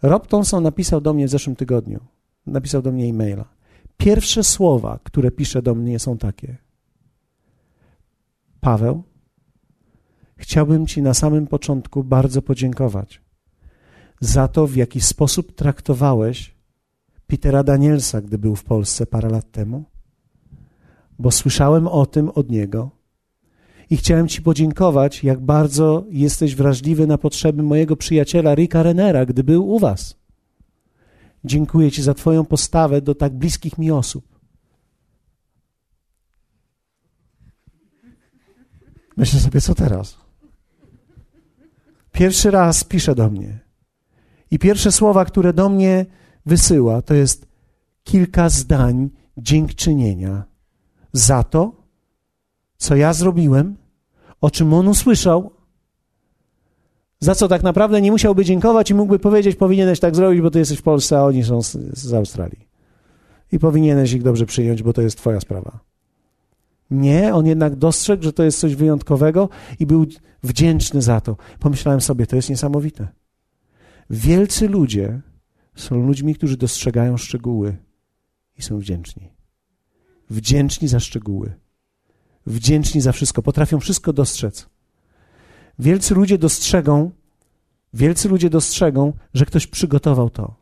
Rob 0.01 0.27
Thompson 0.27 0.63
napisał 0.63 1.01
do 1.01 1.13
mnie 1.13 1.27
w 1.27 1.29
zeszłym 1.29 1.55
tygodniu. 1.55 1.99
Napisał 2.45 2.81
do 2.81 2.91
mnie 2.91 3.05
e-maila. 3.05 3.45
Pierwsze 3.97 4.43
słowa, 4.43 4.99
które 5.03 5.31
pisze 5.31 5.61
do 5.61 5.75
mnie 5.75 5.99
są 5.99 6.17
takie. 6.17 6.57
Paweł, 8.61 9.03
chciałbym 10.37 10.87
Ci 10.87 11.01
na 11.01 11.13
samym 11.13 11.47
początku 11.47 12.03
bardzo 12.03 12.41
podziękować 12.41 13.21
za 14.19 14.47
to, 14.47 14.67
w 14.67 14.75
jaki 14.75 15.01
sposób 15.01 15.55
traktowałeś 15.55 16.55
Petera 17.27 17.63
Danielsa, 17.63 18.21
gdy 18.21 18.37
był 18.37 18.55
w 18.55 18.63
Polsce 18.63 19.05
parę 19.05 19.29
lat 19.29 19.51
temu, 19.51 19.83
bo 21.19 21.31
słyszałem 21.31 21.87
o 21.87 22.05
tym 22.05 22.29
od 22.29 22.49
niego 22.49 22.96
i 23.89 23.97
chciałem 23.97 24.27
Ci 24.27 24.41
podziękować, 24.41 25.23
jak 25.23 25.39
bardzo 25.39 26.05
jesteś 26.09 26.55
wrażliwy 26.55 27.07
na 27.07 27.17
potrzeby 27.17 27.63
mojego 27.63 27.95
przyjaciela 27.95 28.55
Ricka 28.55 28.83
Renera, 28.83 29.25
gdy 29.25 29.43
był 29.43 29.69
u 29.69 29.79
Was. 29.79 30.15
Dziękuję 31.45 31.91
Ci 31.91 32.03
za 32.03 32.13
Twoją 32.13 32.45
postawę 32.45 33.01
do 33.01 33.15
tak 33.15 33.33
bliskich 33.33 33.77
mi 33.77 33.91
osób. 33.91 34.37
Myślę 39.17 39.39
sobie, 39.39 39.61
co 39.61 39.75
teraz? 39.75 40.17
Pierwszy 42.11 42.51
raz 42.51 42.83
pisze 42.83 43.15
do 43.15 43.29
mnie. 43.29 43.59
I 44.51 44.59
pierwsze 44.59 44.91
słowa, 44.91 45.25
które 45.25 45.53
do 45.53 45.69
mnie 45.69 46.05
wysyła, 46.45 47.01
to 47.01 47.13
jest 47.13 47.47
kilka 48.03 48.49
zdań 48.49 49.09
dziękczynienia 49.37 50.43
za 51.13 51.43
to, 51.43 51.76
co 52.77 52.95
ja 52.95 53.13
zrobiłem, 53.13 53.75
o 54.41 54.51
czym 54.51 54.73
on 54.73 54.87
usłyszał, 54.87 55.51
za 57.19 57.35
co 57.35 57.47
tak 57.47 57.63
naprawdę 57.63 58.01
nie 58.01 58.11
musiałby 58.11 58.45
dziękować 58.45 58.91
i 58.91 58.93
mógłby 58.93 59.19
powiedzieć, 59.19 59.55
powinieneś 59.55 59.99
tak 59.99 60.15
zrobić, 60.15 60.41
bo 60.41 60.51
ty 60.51 60.59
jesteś 60.59 60.77
w 60.77 60.81
Polsce, 60.81 61.17
a 61.17 61.23
oni 61.23 61.43
są 61.43 61.61
z, 61.61 61.77
z 61.93 62.13
Australii. 62.13 62.67
I 63.51 63.59
powinieneś 63.59 64.13
ich 64.13 64.23
dobrze 64.23 64.45
przyjąć, 64.45 64.83
bo 64.83 64.93
to 64.93 65.01
jest 65.01 65.17
twoja 65.17 65.39
sprawa. 65.39 65.79
Nie, 66.91 67.33
on 67.33 67.45
jednak 67.45 67.75
dostrzegł, 67.75 68.23
że 68.23 68.33
to 68.33 68.43
jest 68.43 68.59
coś 68.59 68.75
wyjątkowego 68.75 69.49
i 69.79 69.85
był 69.85 70.05
wdzięczny 70.43 71.01
za 71.01 71.21
to. 71.21 71.37
Pomyślałem 71.59 72.01
sobie, 72.01 72.27
to 72.27 72.35
jest 72.35 72.49
niesamowite. 72.49 73.07
Wielcy 74.09 74.67
ludzie 74.67 75.21
są 75.75 76.07
ludźmi, 76.07 76.35
którzy 76.35 76.57
dostrzegają 76.57 77.17
szczegóły 77.17 77.77
i 78.57 78.61
są 78.61 78.77
wdzięczni. 78.79 79.33
Wdzięczni 80.29 80.87
za 80.87 80.99
szczegóły 80.99 81.53
wdzięczni 82.47 83.01
za 83.01 83.11
wszystko, 83.11 83.41
potrafią 83.41 83.79
wszystko 83.79 84.13
dostrzec. 84.13 84.69
Wielcy 85.79 86.15
ludzie 86.15 86.37
dostrzegą, 86.37 87.11
wielcy 87.93 88.29
ludzie 88.29 88.49
dostrzegą, 88.49 89.13
że 89.33 89.45
ktoś 89.45 89.67
przygotował 89.67 90.29
to. 90.29 90.55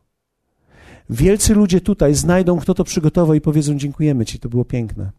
Wielcy 1.09 1.53
ludzie 1.53 1.81
tutaj 1.81 2.13
znajdą, 2.13 2.59
kto 2.59 2.73
to 2.73 2.83
przygotował 2.83 3.35
i 3.35 3.41
powiedzą: 3.41 3.77
Dziękujemy 3.77 4.25
Ci, 4.25 4.39
to 4.39 4.49
było 4.49 4.65
piękne. 4.65 5.11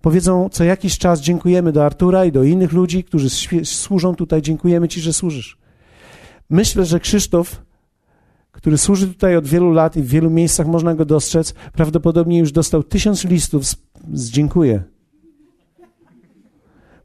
Powiedzą 0.00 0.48
co 0.48 0.64
jakiś 0.64 0.98
czas: 0.98 1.20
Dziękujemy 1.20 1.72
do 1.72 1.84
Artura 1.84 2.24
i 2.24 2.32
do 2.32 2.44
innych 2.44 2.72
ludzi, 2.72 3.04
którzy 3.04 3.30
służą 3.64 4.14
tutaj, 4.14 4.42
dziękujemy 4.42 4.88
Ci, 4.88 5.00
że 5.00 5.12
służysz. 5.12 5.58
Myślę, 6.50 6.84
że 6.84 7.00
Krzysztof, 7.00 7.62
który 8.52 8.78
służy 8.78 9.08
tutaj 9.08 9.36
od 9.36 9.46
wielu 9.46 9.72
lat 9.72 9.96
i 9.96 10.02
w 10.02 10.08
wielu 10.08 10.30
miejscach 10.30 10.66
można 10.66 10.94
go 10.94 11.04
dostrzec, 11.04 11.54
prawdopodobnie 11.72 12.38
już 12.38 12.52
dostał 12.52 12.82
tysiąc 12.82 13.24
listów 13.24 13.66
z, 13.66 13.76
z 14.12 14.30
dziękuję 14.30 14.82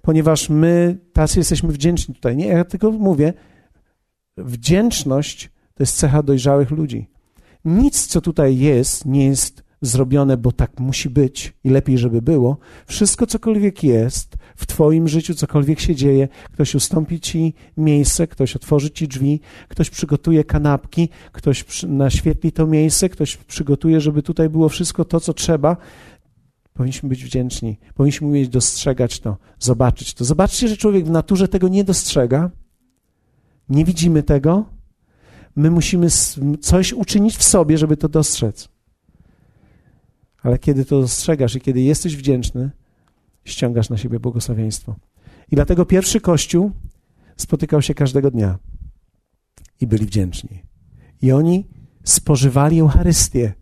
ponieważ 0.05 0.49
my 0.49 0.97
tacy 1.13 1.39
jesteśmy 1.39 1.71
wdzięczni 1.71 2.15
tutaj. 2.15 2.35
Nie, 2.35 2.47
ja 2.47 2.65
tylko 2.65 2.91
mówię, 2.91 3.33
wdzięczność 4.37 5.49
to 5.73 5.83
jest 5.83 5.97
cecha 5.97 6.23
dojrzałych 6.23 6.71
ludzi. 6.71 7.07
Nic, 7.65 8.07
co 8.07 8.21
tutaj 8.21 8.57
jest, 8.57 9.05
nie 9.05 9.25
jest 9.25 9.63
zrobione, 9.81 10.37
bo 10.37 10.51
tak 10.51 10.79
musi 10.79 11.09
być 11.09 11.53
i 11.63 11.69
lepiej, 11.69 11.97
żeby 11.97 12.21
było. 12.21 12.57
Wszystko, 12.85 13.27
cokolwiek 13.27 13.83
jest 13.83 14.35
w 14.55 14.65
Twoim 14.65 15.07
życiu, 15.07 15.35
cokolwiek 15.35 15.79
się 15.79 15.95
dzieje, 15.95 16.27
ktoś 16.51 16.75
ustąpi 16.75 17.19
Ci 17.19 17.53
miejsce, 17.77 18.27
ktoś 18.27 18.55
otworzy 18.55 18.91
Ci 18.91 19.07
drzwi, 19.07 19.39
ktoś 19.67 19.89
przygotuje 19.89 20.43
kanapki, 20.43 21.09
ktoś 21.31 21.83
naświetli 21.83 22.51
to 22.51 22.67
miejsce, 22.67 23.09
ktoś 23.09 23.37
przygotuje, 23.37 24.01
żeby 24.01 24.23
tutaj 24.23 24.49
było 24.49 24.69
wszystko 24.69 25.05
to, 25.05 25.19
co 25.19 25.33
trzeba. 25.33 25.77
Powinniśmy 26.75 27.09
być 27.09 27.23
wdzięczni, 27.23 27.77
powinniśmy 27.93 28.27
umieć 28.27 28.49
dostrzegać 28.49 29.19
to, 29.19 29.37
zobaczyć 29.59 30.13
to. 30.13 30.25
Zobaczcie, 30.25 30.67
że 30.67 30.77
człowiek 30.77 31.05
w 31.05 31.09
naturze 31.09 31.47
tego 31.47 31.67
nie 31.67 31.83
dostrzega, 31.83 32.51
nie 33.69 33.85
widzimy 33.85 34.23
tego. 34.23 34.65
My 35.55 35.71
musimy 35.71 36.07
coś 36.61 36.93
uczynić 36.93 37.37
w 37.37 37.43
sobie, 37.43 37.77
żeby 37.77 37.97
to 37.97 38.09
dostrzec. 38.09 38.69
Ale 40.43 40.59
kiedy 40.59 40.85
to 40.85 41.01
dostrzegasz 41.01 41.55
i 41.55 41.61
kiedy 41.61 41.81
jesteś 41.81 42.15
wdzięczny, 42.15 42.71
ściągasz 43.45 43.89
na 43.89 43.97
siebie 43.97 44.19
błogosławieństwo. 44.19 44.95
I 45.51 45.55
dlatego 45.55 45.85
pierwszy 45.85 46.21
kościół 46.21 46.71
spotykał 47.37 47.81
się 47.81 47.93
każdego 47.93 48.31
dnia 48.31 48.59
i 49.81 49.87
byli 49.87 50.05
wdzięczni. 50.05 50.63
I 51.21 51.31
oni 51.31 51.67
spożywali 52.03 52.79
Eucharystię. 52.79 53.53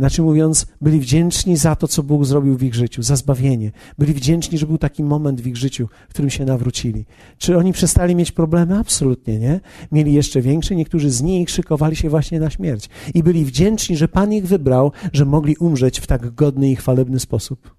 Inaczej 0.00 0.24
mówiąc, 0.24 0.66
byli 0.80 1.00
wdzięczni 1.00 1.56
za 1.56 1.76
to, 1.76 1.88
co 1.88 2.02
Bóg 2.02 2.24
zrobił 2.24 2.56
w 2.56 2.62
ich 2.62 2.74
życiu, 2.74 3.02
za 3.02 3.16
zbawienie. 3.16 3.72
Byli 3.98 4.14
wdzięczni, 4.14 4.58
że 4.58 4.66
był 4.66 4.78
taki 4.78 5.04
moment 5.04 5.40
w 5.40 5.46
ich 5.46 5.56
życiu, 5.56 5.88
w 6.08 6.10
którym 6.10 6.30
się 6.30 6.44
nawrócili. 6.44 7.06
Czy 7.38 7.56
oni 7.58 7.72
przestali 7.72 8.16
mieć 8.16 8.32
problemy? 8.32 8.78
Absolutnie 8.78 9.38
nie. 9.38 9.60
Mieli 9.92 10.12
jeszcze 10.12 10.40
większe. 10.40 10.76
Niektórzy 10.76 11.10
z 11.10 11.22
nich 11.22 11.50
szykowali 11.50 11.96
się 11.96 12.08
właśnie 12.08 12.40
na 12.40 12.50
śmierć. 12.50 12.88
I 13.14 13.22
byli 13.22 13.44
wdzięczni, 13.44 13.96
że 13.96 14.08
Pan 14.08 14.32
ich 14.32 14.46
wybrał, 14.46 14.92
że 15.12 15.24
mogli 15.24 15.56
umrzeć 15.56 16.00
w 16.00 16.06
tak 16.06 16.34
godny 16.34 16.70
i 16.70 16.76
chwalebny 16.76 17.20
sposób. 17.20 17.76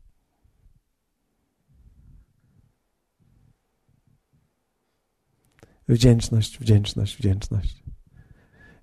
Wdzięczność, 5.87 6.59
wdzięczność, 6.59 7.17
wdzięczność. 7.17 7.83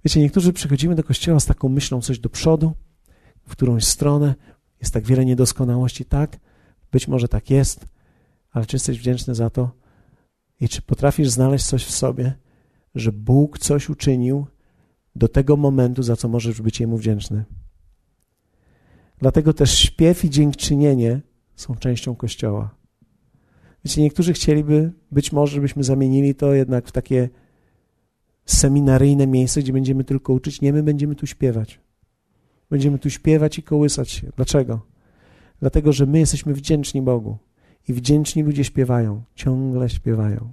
Wiecie, 0.04 0.20
niektórzy 0.20 0.52
przychodzimy 0.52 0.94
do 0.94 1.04
kościoła 1.04 1.40
z 1.40 1.46
taką 1.46 1.68
myślą 1.68 2.00
coś 2.00 2.18
do 2.18 2.30
przodu, 2.30 2.74
w 3.48 3.52
którąś 3.52 3.84
stronę, 3.84 4.34
jest 4.80 4.94
tak 4.94 5.06
wiele 5.06 5.24
niedoskonałości, 5.24 6.04
tak, 6.04 6.38
być 6.92 7.08
może 7.08 7.28
tak 7.28 7.50
jest, 7.50 7.86
ale 8.52 8.66
czy 8.66 8.76
jesteś 8.76 8.98
wdzięczny 8.98 9.34
za 9.34 9.50
to 9.50 9.70
i 10.60 10.68
czy 10.68 10.82
potrafisz 10.82 11.28
znaleźć 11.28 11.66
coś 11.66 11.84
w 11.84 11.90
sobie, 11.90 12.34
że 12.94 13.12
Bóg 13.12 13.58
coś 13.58 13.88
uczynił 13.88 14.46
do 15.16 15.28
tego 15.28 15.56
momentu, 15.56 16.02
za 16.02 16.16
co 16.16 16.28
możesz 16.28 16.62
być 16.62 16.80
Jemu 16.80 16.96
wdzięczny. 16.96 17.44
Dlatego 19.18 19.52
też 19.52 19.78
śpiew 19.78 20.24
i 20.24 20.30
dziękczynienie 20.30 21.20
są 21.56 21.76
częścią 21.76 22.16
Kościoła. 22.16 22.74
Wiecie, 23.84 24.02
niektórzy 24.02 24.32
chcieliby, 24.32 24.92
być 25.12 25.32
może, 25.32 25.54
żebyśmy 25.54 25.84
zamienili 25.84 26.34
to 26.34 26.54
jednak 26.54 26.88
w 26.88 26.92
takie 26.92 27.28
seminaryjne 28.46 29.26
miejsce, 29.26 29.60
gdzie 29.60 29.72
będziemy 29.72 30.04
tylko 30.04 30.32
uczyć. 30.32 30.60
Nie, 30.60 30.72
my 30.72 30.82
będziemy 30.82 31.14
tu 31.14 31.26
śpiewać. 31.26 31.80
Będziemy 32.70 32.98
tu 32.98 33.10
śpiewać 33.10 33.58
i 33.58 33.62
kołysać 33.62 34.10
się. 34.10 34.32
Dlaczego? 34.36 34.80
Dlatego, 35.60 35.92
że 35.92 36.06
my 36.06 36.18
jesteśmy 36.18 36.54
wdzięczni 36.54 37.02
Bogu. 37.02 37.38
I 37.88 37.92
wdzięczni 37.92 38.42
ludzie 38.42 38.64
śpiewają, 38.64 39.22
ciągle 39.34 39.88
śpiewają. 39.88 40.52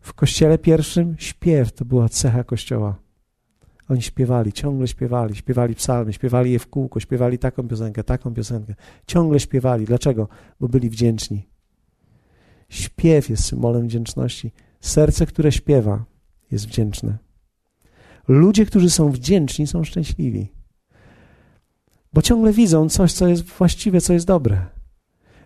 W 0.00 0.12
kościele 0.12 0.58
pierwszym 0.58 1.14
śpiew 1.18 1.72
to 1.72 1.84
była 1.84 2.08
cecha 2.08 2.44
kościoła. 2.44 2.98
Oni 3.88 4.02
śpiewali, 4.02 4.52
ciągle 4.52 4.88
śpiewali, 4.88 5.36
śpiewali 5.36 5.74
psalmy, 5.74 6.12
śpiewali 6.12 6.52
je 6.52 6.58
w 6.58 6.68
kółko, 6.68 7.00
śpiewali 7.00 7.38
taką 7.38 7.68
piosenkę, 7.68 8.04
taką 8.04 8.34
piosenkę. 8.34 8.74
Ciągle 9.06 9.40
śpiewali. 9.40 9.84
Dlaczego? 9.84 10.28
Bo 10.60 10.68
byli 10.68 10.90
wdzięczni. 10.90 11.48
Śpiew 12.68 13.28
jest 13.28 13.44
symbolem 13.44 13.88
wdzięczności. 13.88 14.52
Serce, 14.80 15.26
które 15.26 15.52
śpiewa, 15.52 16.04
jest 16.50 16.66
wdzięczne. 16.66 17.18
Ludzie, 18.28 18.66
którzy 18.66 18.90
są 18.90 19.10
wdzięczni, 19.10 19.66
są 19.66 19.84
szczęśliwi. 19.84 20.52
Bo 22.12 22.22
ciągle 22.22 22.52
widzą 22.52 22.88
coś, 22.88 23.12
co 23.12 23.28
jest 23.28 23.42
właściwe, 23.42 24.00
co 24.00 24.12
jest 24.12 24.26
dobre. 24.26 24.66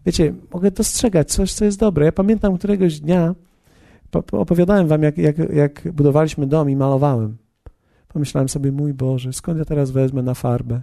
Wiecie, 0.06 0.34
mogę 0.52 0.70
dostrzegać 0.70 1.32
coś, 1.32 1.52
co 1.52 1.64
jest 1.64 1.78
dobre. 1.78 2.04
Ja 2.04 2.12
pamiętam 2.12 2.58
któregoś 2.58 3.00
dnia, 3.00 3.34
opowiadałem 4.32 4.88
wam, 4.88 5.02
jak, 5.02 5.18
jak, 5.18 5.38
jak 5.38 5.92
budowaliśmy 5.92 6.46
dom 6.46 6.70
i 6.70 6.76
malowałem. 6.76 7.36
Pomyślałem 8.08 8.48
sobie, 8.48 8.72
mój 8.72 8.94
Boże, 8.94 9.32
skąd 9.32 9.58
ja 9.58 9.64
teraz 9.64 9.90
wezmę 9.90 10.22
na 10.22 10.34
farbę? 10.34 10.82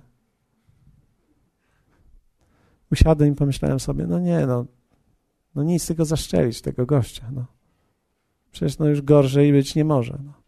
Usiadłem 2.92 3.32
i 3.32 3.36
pomyślałem 3.36 3.80
sobie, 3.80 4.08
no 4.08 4.20
nie, 4.20 4.48
no, 4.48 4.66
no 5.56 5.64
nic, 5.64 5.88
tylko 5.88 6.06
zaszczelić 6.06 6.62
tego 6.62 6.86
gościa. 6.86 7.32
No. 7.32 7.46
Przecież 8.52 8.78
no 8.78 8.88
już 8.88 9.02
gorzej 9.02 9.52
być 9.52 9.76
nie 9.76 9.86
może. 9.86 10.20
No. 10.26 10.39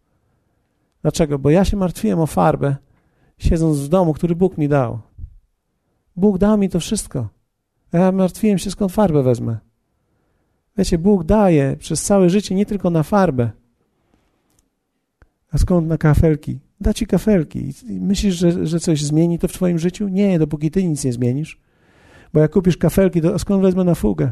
Dlaczego? 1.02 1.40
Bo 1.40 1.50
ja 1.50 1.66
się 1.66 1.78
martwiłem 1.78 2.20
o 2.20 2.26
farbę, 2.26 2.76
siedząc 3.38 3.80
w 3.80 3.88
domu, 3.88 4.14
który 4.14 4.36
Bóg 4.36 4.58
mi 4.58 4.68
dał. 4.68 5.00
Bóg 6.16 6.38
dał 6.38 6.58
mi 6.58 6.70
to 6.70 6.80
wszystko. 6.80 7.30
Ja 7.94 8.12
martwiłem 8.12 8.58
się, 8.58 8.72
skąd 8.72 8.92
farbę 8.92 9.24
wezmę. 9.24 9.58
Wiecie, 10.78 10.98
Bóg 10.98 11.24
daje 11.24 11.76
przez 11.80 12.04
całe 12.04 12.30
życie 12.30 12.56
nie 12.56 12.66
tylko 12.66 12.90
na 12.90 13.04
farbę. 13.04 13.52
A 15.52 15.58
skąd 15.58 15.88
na 15.88 15.98
kafelki? 15.98 16.60
Da 16.82 16.94
ci 16.94 17.08
kafelki. 17.08 17.74
Myślisz, 17.90 18.36
że, 18.36 18.68
że 18.68 18.80
coś 18.80 19.04
zmieni 19.04 19.40
to 19.40 19.48
w 19.48 19.54
twoim 19.54 19.80
życiu? 19.80 20.08
Nie, 20.08 20.40
dopóki 20.40 20.72
ty 20.72 20.84
nic 20.84 21.04
nie 21.04 21.14
zmienisz. 21.14 21.60
Bo 22.34 22.40
jak 22.40 22.52
kupisz 22.52 22.78
kafelki, 22.78 23.22
to 23.22 23.40
skąd 23.40 23.62
wezmę 23.62 23.84
na 23.84 23.96
fugę? 23.96 24.32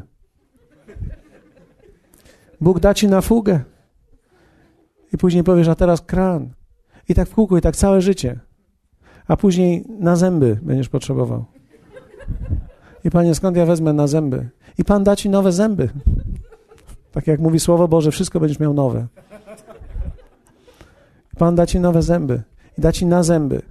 Bóg 2.61 2.79
da 2.79 2.93
ci 2.93 3.07
na 3.07 3.21
fugę. 3.21 3.59
I 5.13 5.17
później 5.17 5.43
powiesz, 5.43 5.67
a 5.67 5.75
teraz 5.75 6.01
kran. 6.01 6.49
I 7.09 7.15
tak 7.15 7.29
w 7.29 7.33
kółko, 7.33 7.57
i 7.57 7.61
tak 7.61 7.75
całe 7.75 8.01
życie. 8.01 8.39
A 9.27 9.37
później 9.37 9.85
na 9.99 10.15
zęby 10.15 10.59
będziesz 10.61 10.89
potrzebował. 10.89 11.45
I 13.03 13.09
Panie, 13.09 13.35
skąd 13.35 13.57
ja 13.57 13.65
wezmę 13.65 13.93
na 13.93 14.07
zęby? 14.07 14.49
I 14.77 14.83
Pan 14.83 15.03
da 15.03 15.15
ci 15.15 15.29
nowe 15.29 15.51
zęby. 15.51 15.89
Tak 17.11 17.27
jak 17.27 17.39
mówi 17.39 17.59
Słowo 17.59 17.87
Boże, 17.87 18.11
wszystko 18.11 18.39
będziesz 18.39 18.59
miał 18.59 18.73
nowe. 18.73 19.07
Pan 21.37 21.55
da 21.55 21.65
ci 21.65 21.79
nowe 21.79 22.01
zęby 22.01 22.43
i 22.77 22.81
da 22.81 22.91
ci 22.91 23.05
na 23.05 23.23
zęby. 23.23 23.61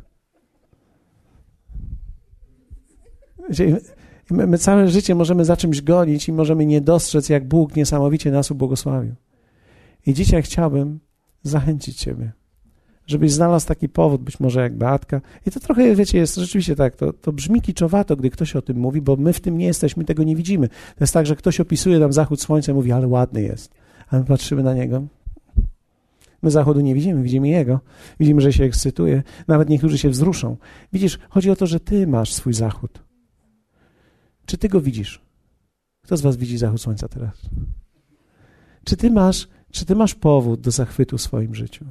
My, 4.30 4.46
my 4.46 4.58
całe 4.58 4.88
życie 4.88 5.14
możemy 5.14 5.44
za 5.44 5.56
czymś 5.56 5.82
gonić 5.82 6.28
i 6.28 6.32
możemy 6.32 6.66
nie 6.66 6.80
dostrzec, 6.80 7.28
jak 7.28 7.48
Bóg 7.48 7.76
niesamowicie 7.76 8.30
nas 8.30 8.50
ubłogosławił. 8.50 9.14
I 10.06 10.14
dzisiaj 10.14 10.42
chciałbym 10.42 11.00
zachęcić 11.42 11.98
Ciebie, 11.98 12.32
żebyś 13.08 13.32
znalazł 13.32 13.66
taki 13.66 13.88
powód, 13.88 14.22
być 14.22 14.40
może 14.40 14.60
jak 14.60 14.76
Beatka. 14.76 15.20
I 15.46 15.50
to 15.50 15.60
trochę, 15.60 15.94
wiecie, 15.94 16.18
jest 16.18 16.36
rzeczywiście 16.36 16.76
tak, 16.76 16.96
to, 16.96 17.12
to 17.12 17.32
brzmi 17.32 17.60
kiczowato, 17.60 18.16
gdy 18.16 18.30
ktoś 18.30 18.56
o 18.56 18.62
tym 18.62 18.76
mówi, 18.76 19.00
bo 19.00 19.16
my 19.16 19.32
w 19.32 19.40
tym 19.40 19.58
nie 19.58 19.66
jesteśmy, 19.66 20.04
tego 20.04 20.22
nie 20.22 20.36
widzimy. 20.36 20.68
To 20.68 21.00
jest 21.00 21.14
tak, 21.14 21.26
że 21.26 21.36
ktoś 21.36 21.60
opisuje 21.60 21.98
nam 21.98 22.12
zachód 22.12 22.42
słońca 22.42 22.72
i 22.72 22.74
mówi, 22.74 22.92
ale 22.92 23.08
ładny 23.08 23.42
jest. 23.42 23.74
A 24.10 24.18
my 24.18 24.24
patrzymy 24.24 24.62
na 24.62 24.74
niego. 24.74 25.02
My 26.42 26.50
zachodu 26.50 26.80
nie 26.80 26.94
widzimy, 26.94 27.22
widzimy 27.22 27.48
jego. 27.48 27.80
Widzimy, 28.20 28.40
że 28.40 28.52
się 28.52 28.64
ekscytuje. 28.64 29.22
Nawet 29.48 29.68
niektórzy 29.68 29.98
się 29.98 30.10
wzruszą. 30.10 30.56
Widzisz, 30.92 31.18
chodzi 31.30 31.50
o 31.50 31.56
to, 31.56 31.66
że 31.66 31.80
ty 31.80 32.06
masz 32.06 32.32
swój 32.34 32.54
zachód. 32.54 33.02
Czy 34.46 34.58
ty 34.58 34.68
go 34.68 34.80
widzisz? 34.80 35.20
Kto 36.04 36.16
z 36.16 36.20
was 36.20 36.36
widzi 36.36 36.58
zachód 36.58 36.80
słońca 36.80 37.08
teraz? 37.08 37.40
Czy 38.84 38.96
ty 38.96 39.10
masz, 39.10 39.48
czy 39.70 39.84
ty 39.84 39.94
masz 39.94 40.14
powód 40.14 40.60
do 40.60 40.70
zachwytu 40.70 41.18
w 41.18 41.22
swoim 41.22 41.54
życiu? 41.54 41.84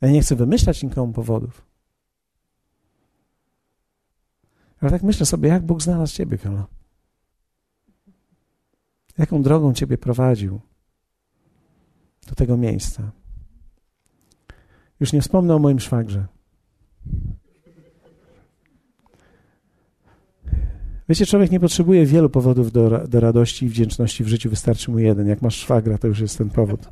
Ja 0.00 0.10
nie 0.10 0.22
chcę 0.22 0.36
wymyślać 0.36 0.82
nikomu 0.82 1.12
powodów. 1.12 1.62
Ale 4.80 4.90
tak 4.90 5.02
myślę 5.02 5.26
sobie, 5.26 5.48
jak 5.48 5.62
Bóg 5.62 5.82
znalazł 5.82 6.14
ciebie, 6.14 6.38
Fiola. 6.38 6.66
Jaką 9.18 9.42
drogą 9.42 9.74
ciebie 9.74 9.98
prowadził 9.98 10.60
do 12.28 12.34
tego 12.34 12.56
miejsca. 12.56 13.10
Już 15.00 15.12
nie 15.12 15.22
wspomnę 15.22 15.54
o 15.54 15.58
moim 15.58 15.80
szwagrze. 15.80 16.26
Wiecie, 21.08 21.26
człowiek 21.26 21.50
nie 21.50 21.60
potrzebuje 21.60 22.06
wielu 22.06 22.30
powodów 22.30 22.72
do, 22.72 23.08
do 23.08 23.20
radości 23.20 23.66
i 23.66 23.68
wdzięczności 23.68 24.24
w 24.24 24.28
życiu, 24.28 24.50
wystarczy 24.50 24.90
mu 24.90 24.98
jeden. 24.98 25.26
Jak 25.26 25.42
masz 25.42 25.56
szwagra, 25.56 25.98
to 25.98 26.08
już 26.08 26.20
jest 26.20 26.38
ten 26.38 26.50
powód. 26.50 26.88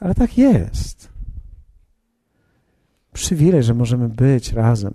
Ale 0.00 0.14
tak 0.14 0.38
jest. 0.38 1.08
Przywilej, 3.12 3.62
że 3.62 3.74
możemy 3.74 4.08
być 4.08 4.52
razem, 4.52 4.94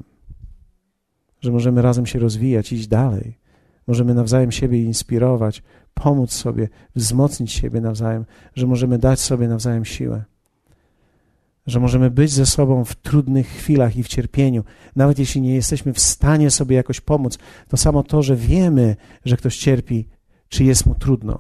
że 1.41 1.51
możemy 1.51 1.81
razem 1.81 2.05
się 2.05 2.19
rozwijać, 2.19 2.71
iść 2.71 2.87
dalej. 2.87 3.37
Możemy 3.87 4.13
nawzajem 4.13 4.51
siebie 4.51 4.83
inspirować, 4.83 5.63
pomóc 5.93 6.31
sobie, 6.31 6.69
wzmocnić 6.95 7.51
siebie 7.51 7.81
nawzajem, 7.81 8.25
że 8.55 8.67
możemy 8.67 8.97
dać 8.97 9.19
sobie 9.19 9.47
nawzajem 9.47 9.85
siłę 9.85 10.23
że 11.67 11.79
możemy 11.79 12.11
być 12.11 12.31
ze 12.31 12.45
sobą 12.45 12.85
w 12.85 12.95
trudnych 12.95 13.47
chwilach 13.47 13.95
i 13.95 14.03
w 14.03 14.07
cierpieniu, 14.07 14.63
nawet 14.95 15.19
jeśli 15.19 15.41
nie 15.41 15.55
jesteśmy 15.55 15.93
w 15.93 15.99
stanie 15.99 16.51
sobie 16.51 16.75
jakoś 16.75 17.01
pomóc. 17.01 17.37
To 17.67 17.77
samo 17.77 18.03
to, 18.03 18.23
że 18.23 18.35
wiemy, 18.35 18.95
że 19.25 19.37
ktoś 19.37 19.57
cierpi, 19.57 20.07
czy 20.49 20.63
jest 20.63 20.85
mu 20.85 20.95
trudno. 20.95 21.39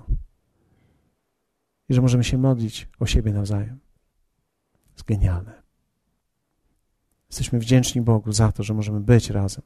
I 1.89 1.93
że 1.93 2.01
możemy 2.01 2.23
się 2.23 2.37
modlić 2.37 2.87
o 2.99 3.05
siebie 3.05 3.33
nawzajem. 3.33 3.79
genialne. 5.07 5.61
Jesteśmy 7.29 7.59
wdzięczni 7.59 8.01
Bogu 8.01 8.31
za 8.31 8.51
to, 8.51 8.63
że 8.63 8.73
możemy 8.73 8.99
być 8.99 9.29
razem. 9.29 9.63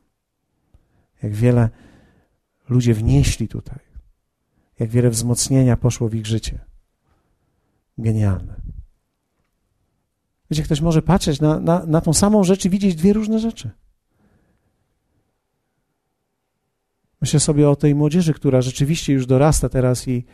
Jak 1.24 1.34
wiele 1.34 1.70
ludzie 2.70 2.94
wnieśli 2.94 3.48
tutaj, 3.48 3.80
jak 4.80 4.90
wiele 4.90 5.10
wzmocnienia 5.10 5.78
poszło 5.78 6.10
w 6.10 6.16
ich 6.16 6.26
życie. 6.26 6.60
Genialne. 7.98 8.56
Wiecie, 10.52 10.64
ktoś 10.64 10.82
może 10.82 11.02
patrzeć 11.02 11.42
na, 11.42 11.60
na, 11.60 11.86
na 11.86 12.02
tą 12.02 12.14
samą 12.14 12.44
rzecz 12.44 12.66
i 12.66 12.70
widzieć 12.70 12.96
dwie 12.96 13.14
różne 13.14 13.40
rzeczy. 13.40 13.70
Myślę 17.22 17.40
sobie 17.40 17.70
o 17.70 17.76
tej 17.76 17.96
młodzieży, 17.96 18.34
która 18.34 18.62
rzeczywiście 18.62 19.14
już 19.14 19.26
dorasta 19.26 19.70
teraz 19.70 20.08
i, 20.08 20.26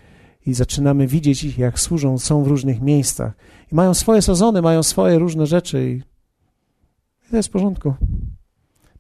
i 0.46 0.54
zaczynamy 0.54 1.08
widzieć 1.08 1.44
ich, 1.44 1.58
jak 1.58 1.80
służą, 1.80 2.18
są 2.18 2.44
w 2.44 2.48
różnych 2.48 2.82
miejscach. 2.82 3.34
I 3.72 3.76
mają 3.76 3.94
swoje 3.94 4.22
sezony, 4.22 4.62
mają 4.62 4.84
swoje 4.84 5.20
różne 5.20 5.46
rzeczy 5.46 5.90
i, 5.92 5.96
i 7.28 7.30
to 7.30 7.38
jest 7.38 7.50
w 7.50 7.52
porządku. 7.52 7.94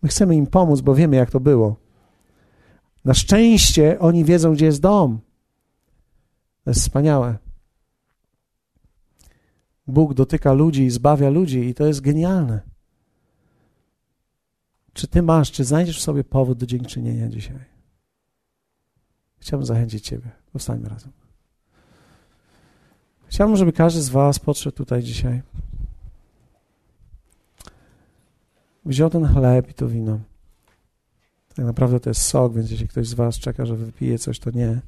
My 0.01 0.09
chcemy 0.09 0.35
im 0.35 0.47
pomóc, 0.47 0.81
bo 0.81 0.95
wiemy, 0.95 1.15
jak 1.15 1.31
to 1.31 1.39
było. 1.39 1.75
Na 3.05 3.13
szczęście 3.13 3.99
oni 3.99 4.25
wiedzą, 4.25 4.53
gdzie 4.53 4.65
jest 4.65 4.81
dom. 4.81 5.19
To 6.63 6.69
jest 6.69 6.81
wspaniałe. 6.81 7.37
Bóg 9.87 10.13
dotyka 10.13 10.53
ludzi 10.53 10.83
i 10.83 10.89
zbawia 10.89 11.29
ludzi, 11.29 11.59
i 11.59 11.73
to 11.73 11.85
jest 11.85 12.01
genialne. 12.01 12.61
Czy 14.93 15.07
ty 15.07 15.21
masz, 15.21 15.51
czy 15.51 15.63
znajdziesz 15.63 15.99
w 15.99 16.03
sobie 16.03 16.23
powód 16.23 16.57
do 16.57 16.65
dziękczynienia 16.65 17.29
dzisiaj? 17.29 17.65
Chciałbym 19.37 19.65
zachęcić 19.65 20.05
Ciebie. 20.05 20.31
Powstańmy 20.51 20.89
razem. 20.89 21.24
Chciałbym, 23.27 23.57
żeby 23.57 23.73
każdy 23.73 24.01
z 24.01 24.09
Was 24.09 24.39
podszedł 24.39 24.77
tutaj 24.77 25.03
dzisiaj. 25.03 25.41
Wziął 28.85 29.09
ten 29.09 29.25
chleb 29.25 29.69
i 29.69 29.73
to 29.73 29.87
wino. 29.87 30.19
Tak 31.55 31.65
naprawdę 31.65 31.99
to 31.99 32.09
jest 32.09 32.21
sok, 32.21 32.53
więc 32.53 32.71
jeśli 32.71 32.87
ktoś 32.87 33.07
z 33.07 33.13
Was 33.13 33.39
czeka, 33.39 33.65
że 33.65 33.75
wypije 33.75 34.17
coś, 34.19 34.39
to 34.39 34.51
nie. 34.51 34.81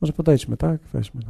Może 0.00 0.12
podejdźmy, 0.12 0.56
tak? 0.56 0.80
Weźmy. 0.92 1.20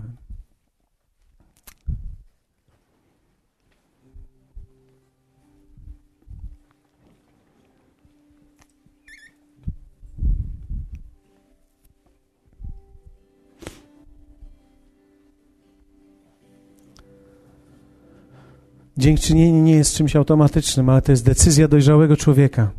Dziękczynienie 18.98 19.62
nie 19.62 19.74
jest 19.74 19.94
czymś 19.94 20.16
automatycznym, 20.16 20.88
ale 20.88 21.02
to 21.02 21.12
jest 21.12 21.24
decyzja 21.24 21.68
dojrzałego 21.68 22.16
człowieka. 22.16 22.70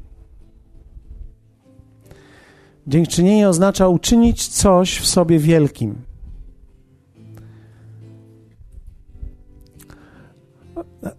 Dziękczynienie 2.88 3.50
oznacza 3.50 3.88
uczynić 3.88 4.48
coś 4.48 5.00
w 5.00 5.06
sobie 5.08 5.40
wielkim. 5.40 5.96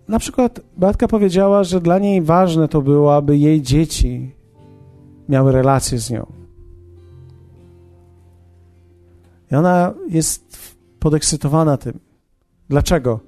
Na 0.09 0.19
przykład 0.19 0.61
Beatka 0.77 1.09
powiedziała, 1.09 1.65
że 1.65 1.81
dla 1.81 1.99
niej 1.99 2.23
ważne 2.23 2.69
to 2.69 2.83
było, 2.83 3.17
aby 3.17 3.39
jej 3.39 3.63
dzieci 3.63 4.35
miały 5.29 5.53
relacje 5.53 5.99
z 5.99 6.11
nią. 6.11 6.27
I 9.53 9.55
ona 9.55 9.95
jest 10.09 10.59
podekscytowana 10.99 11.77
tym. 11.77 12.01
Dlaczego? 12.69 13.21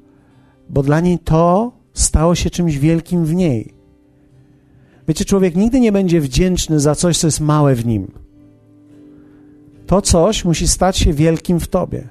Bo 0.68 0.82
dla 0.82 1.00
niej 1.00 1.18
to 1.18 1.72
stało 1.94 2.34
się 2.34 2.50
czymś 2.50 2.78
wielkim 2.78 3.24
w 3.24 3.34
niej. 3.34 3.74
Wiecie, 5.08 5.24
człowiek 5.24 5.56
nigdy 5.56 5.80
nie 5.80 5.92
będzie 5.92 6.20
wdzięczny 6.20 6.80
za 6.80 6.94
coś, 6.94 7.18
co 7.18 7.26
jest 7.26 7.40
małe 7.40 7.74
w 7.74 7.86
nim 7.86 8.28
to 9.88 10.02
coś 10.02 10.44
musi 10.44 10.68
stać 10.68 10.96
się 10.96 11.12
wielkim 11.12 11.60
w 11.60 11.68
tobie. 11.68 12.08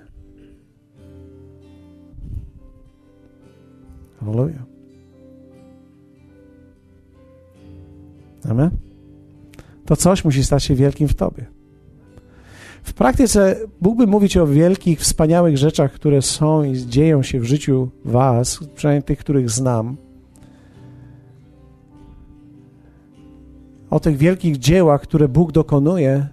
Halleluja. 4.19 4.65
Amen? 8.49 8.69
To 9.85 9.95
coś 9.95 10.25
musi 10.25 10.43
stać 10.43 10.63
się 10.63 10.75
wielkim 10.75 11.07
w 11.07 11.15
tobie. 11.15 11.45
W 12.87 12.93
praktyce 12.93 13.55
mógłbym 13.81 14.09
mówić 14.09 14.37
o 14.37 14.47
wielkich, 14.47 14.99
wspaniałych 14.99 15.57
rzeczach, 15.57 15.91
które 15.91 16.21
są 16.21 16.63
i 16.63 16.73
dzieją 16.75 17.23
się 17.23 17.39
w 17.39 17.43
życiu 17.43 17.89
Was, 18.05 18.59
przynajmniej 18.75 19.03
tych, 19.03 19.19
których 19.19 19.49
znam. 19.49 19.97
O 23.89 23.99
tych 23.99 24.17
wielkich 24.17 24.57
dziełach, 24.57 25.01
które 25.01 25.27
Bóg 25.27 25.51
dokonuje, 25.51 26.27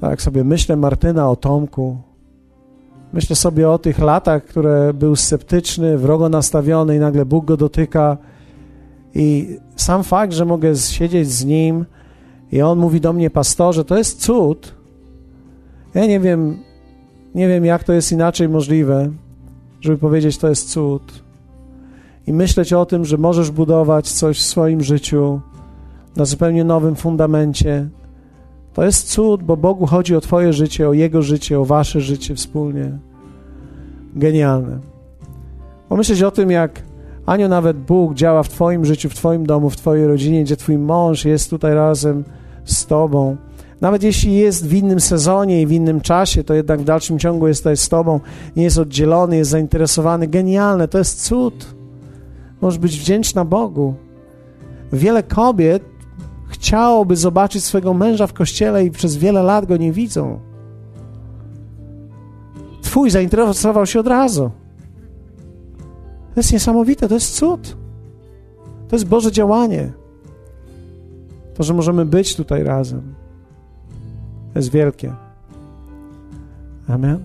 tak 0.00 0.22
sobie 0.22 0.44
myślę 0.44 0.76
Martyna 0.76 1.30
o 1.30 1.36
Tomku, 1.36 1.96
myślę 3.12 3.36
sobie 3.36 3.70
o 3.70 3.78
tych 3.78 3.98
latach, 3.98 4.44
które 4.44 4.94
był 4.94 5.16
sceptyczny, 5.16 5.98
wrogo 5.98 6.28
nastawiony 6.28 6.96
i 6.96 6.98
nagle 6.98 7.24
Bóg 7.24 7.44
go 7.44 7.56
dotyka 7.56 8.16
i 9.14 9.56
sam 9.76 10.04
fakt, 10.04 10.32
że 10.32 10.44
mogę 10.44 10.76
siedzieć 10.76 11.30
z 11.30 11.44
nim 11.44 11.84
i 12.52 12.62
on 12.62 12.78
mówi 12.78 13.00
do 13.00 13.12
mnie, 13.12 13.30
pastorze, 13.30 13.84
to 13.84 13.98
jest 13.98 14.20
cud. 14.20 14.77
Ja 15.98 16.06
nie 16.06 16.20
wiem, 16.20 16.58
nie 17.34 17.48
wiem 17.48 17.64
jak 17.64 17.84
to 17.84 17.92
jest 17.92 18.12
inaczej 18.12 18.48
możliwe, 18.48 19.10
żeby 19.80 19.98
powiedzieć, 19.98 20.38
to 20.38 20.48
jest 20.48 20.70
cud. 20.70 21.22
I 22.26 22.32
myśleć 22.32 22.72
o 22.72 22.86
tym, 22.86 23.04
że 23.04 23.16
możesz 23.16 23.50
budować 23.50 24.12
coś 24.12 24.38
w 24.38 24.42
swoim 24.42 24.82
życiu 24.82 25.40
na 26.16 26.24
zupełnie 26.24 26.64
nowym 26.64 26.96
fundamencie, 26.96 27.88
to 28.74 28.84
jest 28.84 29.10
cud, 29.10 29.42
bo 29.42 29.56
Bogu 29.56 29.86
chodzi 29.86 30.16
o 30.16 30.20
Twoje 30.20 30.52
życie, 30.52 30.88
o 30.88 30.92
Jego 30.92 31.22
życie, 31.22 31.60
o 31.60 31.64
Wasze 31.64 32.00
życie 32.00 32.34
wspólnie. 32.34 32.98
Genialne. 34.16 34.78
Pomyśleć 35.88 36.22
o 36.22 36.30
tym, 36.30 36.50
jak 36.50 36.82
Anio, 37.26 37.48
nawet 37.48 37.76
Bóg 37.76 38.14
działa 38.14 38.42
w 38.42 38.48
Twoim 38.48 38.84
życiu, 38.84 39.08
w 39.08 39.14
Twoim 39.14 39.46
domu, 39.46 39.70
w 39.70 39.76
Twojej 39.76 40.06
rodzinie, 40.06 40.44
gdzie 40.44 40.56
Twój 40.56 40.78
mąż 40.78 41.24
jest 41.24 41.50
tutaj 41.50 41.74
razem 41.74 42.24
z 42.64 42.86
Tobą. 42.86 43.36
Nawet 43.80 44.02
jeśli 44.02 44.34
jest 44.34 44.66
w 44.66 44.74
innym 44.74 45.00
sezonie 45.00 45.62
i 45.62 45.66
w 45.66 45.72
innym 45.72 46.00
czasie, 46.00 46.44
to 46.44 46.54
jednak 46.54 46.80
w 46.80 46.84
dalszym 46.84 47.18
ciągu 47.18 47.48
jest 47.48 47.60
tutaj 47.60 47.76
z 47.76 47.88
Tobą, 47.88 48.20
nie 48.56 48.64
jest 48.64 48.78
oddzielony, 48.78 49.36
jest 49.36 49.50
zainteresowany. 49.50 50.26
Genialne, 50.26 50.88
to 50.88 50.98
jest 50.98 51.24
cud. 51.24 51.74
Możesz 52.60 52.78
być 52.78 52.98
wdzięczna 52.98 53.44
Bogu. 53.44 53.94
Wiele 54.92 55.22
kobiet 55.22 55.82
chciałoby 56.48 57.16
zobaczyć 57.16 57.64
swego 57.64 57.94
męża 57.94 58.26
w 58.26 58.32
kościele 58.32 58.84
i 58.84 58.90
przez 58.90 59.16
wiele 59.16 59.42
lat 59.42 59.66
go 59.66 59.76
nie 59.76 59.92
widzą. 59.92 60.40
Twój 62.82 63.10
zainteresował 63.10 63.86
się 63.86 64.00
od 64.00 64.06
razu. 64.06 64.50
To 66.34 66.40
jest 66.40 66.52
niesamowite, 66.52 67.08
to 67.08 67.14
jest 67.14 67.34
cud. 67.34 67.76
To 68.88 68.96
jest 68.96 69.06
Boże 69.06 69.32
działanie. 69.32 69.92
To, 71.54 71.62
że 71.62 71.74
możemy 71.74 72.06
być 72.06 72.36
tutaj 72.36 72.64
razem, 72.64 73.14
to 74.52 74.58
jest 74.58 74.70
wielkie. 74.70 75.12
Amen. 76.88 77.18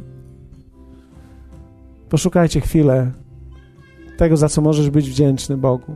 Poszukajcie 2.09 2.61
chwilę 2.61 3.11
tego, 4.17 4.37
za 4.37 4.49
co 4.49 4.61
możesz 4.61 4.89
być 4.89 5.09
wdzięczny 5.09 5.57
Bogu 5.57 5.93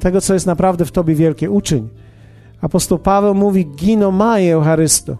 tego, 0.00 0.20
co 0.20 0.34
jest 0.34 0.46
naprawdę 0.46 0.84
w 0.84 0.92
Tobie 0.92 1.14
wielkie. 1.14 1.50
Uczyń. 1.50 1.88
Apostoł 2.60 2.98
Paweł 2.98 3.34
mówi 3.34 3.66
gino 3.66 4.10
maje 4.10 4.54
Eucharysto. 4.54 5.16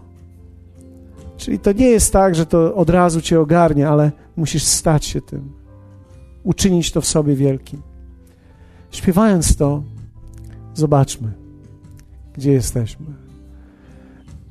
Czyli 1.37 1.59
to 1.59 1.71
nie 1.71 1.87
jest 1.87 2.13
tak, 2.13 2.35
że 2.35 2.45
to 2.45 2.75
od 2.75 2.89
razu 2.89 3.21
Cię 3.21 3.39
ogarnia, 3.39 3.89
ale 3.89 4.11
musisz 4.35 4.63
stać 4.63 5.05
się 5.05 5.21
tym. 5.21 5.51
Uczynić 6.43 6.91
to 6.91 7.01
w 7.01 7.05
sobie 7.05 7.35
wielkim. 7.35 7.81
Śpiewając 8.91 9.55
to, 9.55 9.83
zobaczmy, 10.73 11.31
gdzie 12.33 12.51
jesteśmy. 12.51 13.05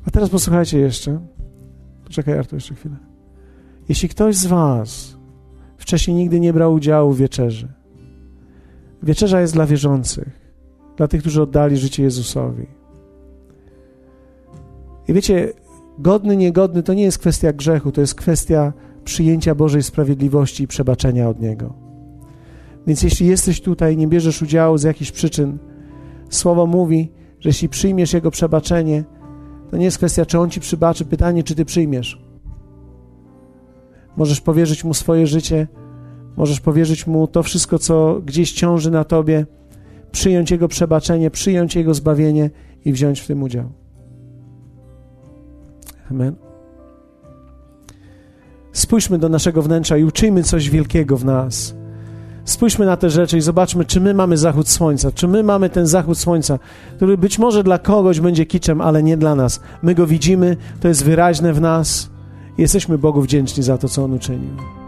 A 0.07 0.11
teraz 0.11 0.31
posłuchajcie 0.31 0.79
jeszcze. 0.79 1.21
Poczekaj, 2.05 2.39
Artur, 2.39 2.55
jeszcze 2.55 2.75
chwilę. 2.75 2.97
Jeśli 3.89 4.09
ktoś 4.09 4.37
z 4.37 4.47
Was 4.47 5.17
wcześniej 5.77 6.17
nigdy 6.17 6.41
nie 6.41 6.53
brał 6.53 6.73
udziału 6.73 7.13
w 7.13 7.19
wieczerzy, 7.19 7.69
Wieczerza 9.03 9.41
jest 9.41 9.55
dla 9.55 9.67
wierzących, 9.67 10.41
dla 10.97 11.09
tych, 11.09 11.21
którzy 11.21 11.43
oddali 11.43 11.77
życie 11.77 12.03
Jezusowi. 12.03 12.67
I 15.09 15.13
wiecie, 15.13 15.53
godny, 15.99 16.37
niegodny 16.37 16.83
to 16.83 16.95
nie 16.95 17.03
jest 17.03 17.19
kwestia 17.19 17.53
grzechu, 17.53 17.93
to 17.93 18.01
jest 18.01 18.15
kwestia 18.15 18.73
przyjęcia 19.05 19.55
Bożej 19.55 19.83
sprawiedliwości 19.83 20.65
i 20.65 20.67
przebaczenia 20.67 21.29
od 21.29 21.41
Niego. 21.41 21.75
Więc 22.87 23.03
jeśli 23.03 23.27
jesteś 23.27 23.61
tutaj 23.61 23.97
nie 23.97 24.09
bierzesz 24.09 24.43
udziału 24.43 24.79
z 24.79 24.83
jakichś 24.83 25.11
przyczyn, 25.11 25.59
Słowo 26.31 26.67
mówi, 26.67 27.13
że 27.41 27.49
jeśli 27.49 27.69
przyjmiesz 27.69 28.13
Jego 28.13 28.31
przebaczenie, 28.31 29.05
To 29.71 29.77
nie 29.77 29.85
jest 29.85 29.99
kwestia, 29.99 30.27
czy 30.27 30.39
On 30.39 30.51
ci 30.51 30.61
przybaczy, 30.61 31.05
pytanie, 31.05 31.43
czy 31.43 31.55
ty 31.55 31.64
przyjmiesz. 31.64 32.23
Możesz 34.16 34.41
powierzyć 34.41 34.85
Mu 34.85 34.95
swoje 34.95 35.27
życie, 35.27 35.68
możesz 36.37 36.61
powierzyć 36.61 37.07
Mu 37.07 37.27
to 37.27 37.43
wszystko, 37.43 37.79
co 37.79 38.21
gdzieś 38.25 38.53
ciąży 38.53 38.91
na 38.91 39.05
tobie, 39.05 39.47
przyjąć 40.12 40.51
Jego 40.51 40.68
przebaczenie, 40.68 41.31
przyjąć 41.31 41.77
Jego 41.77 41.95
zbawienie 41.95 42.51
i 42.85 42.93
wziąć 42.93 43.21
w 43.21 43.27
tym 43.27 43.43
udział. 43.43 43.73
Amen. 46.11 46.37
Spójrzmy 48.73 49.18
do 49.18 49.29
naszego 49.29 49.62
wnętrza 49.62 49.97
i 49.97 50.05
uczyjmy 50.05 50.43
coś 50.43 50.71
wielkiego 50.71 51.16
w 51.16 51.25
nas. 51.25 51.80
Spójrzmy 52.51 52.87
na 52.87 52.97
te 52.97 53.11
rzeczy 53.11 53.39
i 53.39 53.41
zobaczmy, 53.41 53.85
czy 53.85 54.01
my 54.01 54.15
mamy 54.15 54.37
zachód 54.37 54.69
słońca, 54.69 55.13
czy 55.13 55.29
my 55.29 55.43
mamy 55.43 55.71
ten 55.71 55.87
zachód 55.87 56.19
słońca, 56.19 56.59
który 56.97 57.19
być 57.19 57.39
może 57.39 57.65
dla 57.65 57.79
kogoś 57.79 58.21
będzie 58.21 58.47
kiczem, 58.47 58.81
ale 58.81 59.03
nie 59.03 59.17
dla 59.17 59.35
nas. 59.35 59.61
My 59.83 59.95
go 59.95 60.07
widzimy, 60.07 60.57
to 60.81 60.89
jest 60.89 61.05
wyraźne 61.05 61.53
w 61.53 61.61
nas 61.61 62.11
jesteśmy 62.59 62.99
Bogu 62.99 63.23
wdzięczni 63.23 63.63
za 63.63 63.79
to, 63.79 63.89
co 63.89 64.05
On 64.05 64.13
uczynił. 64.13 64.80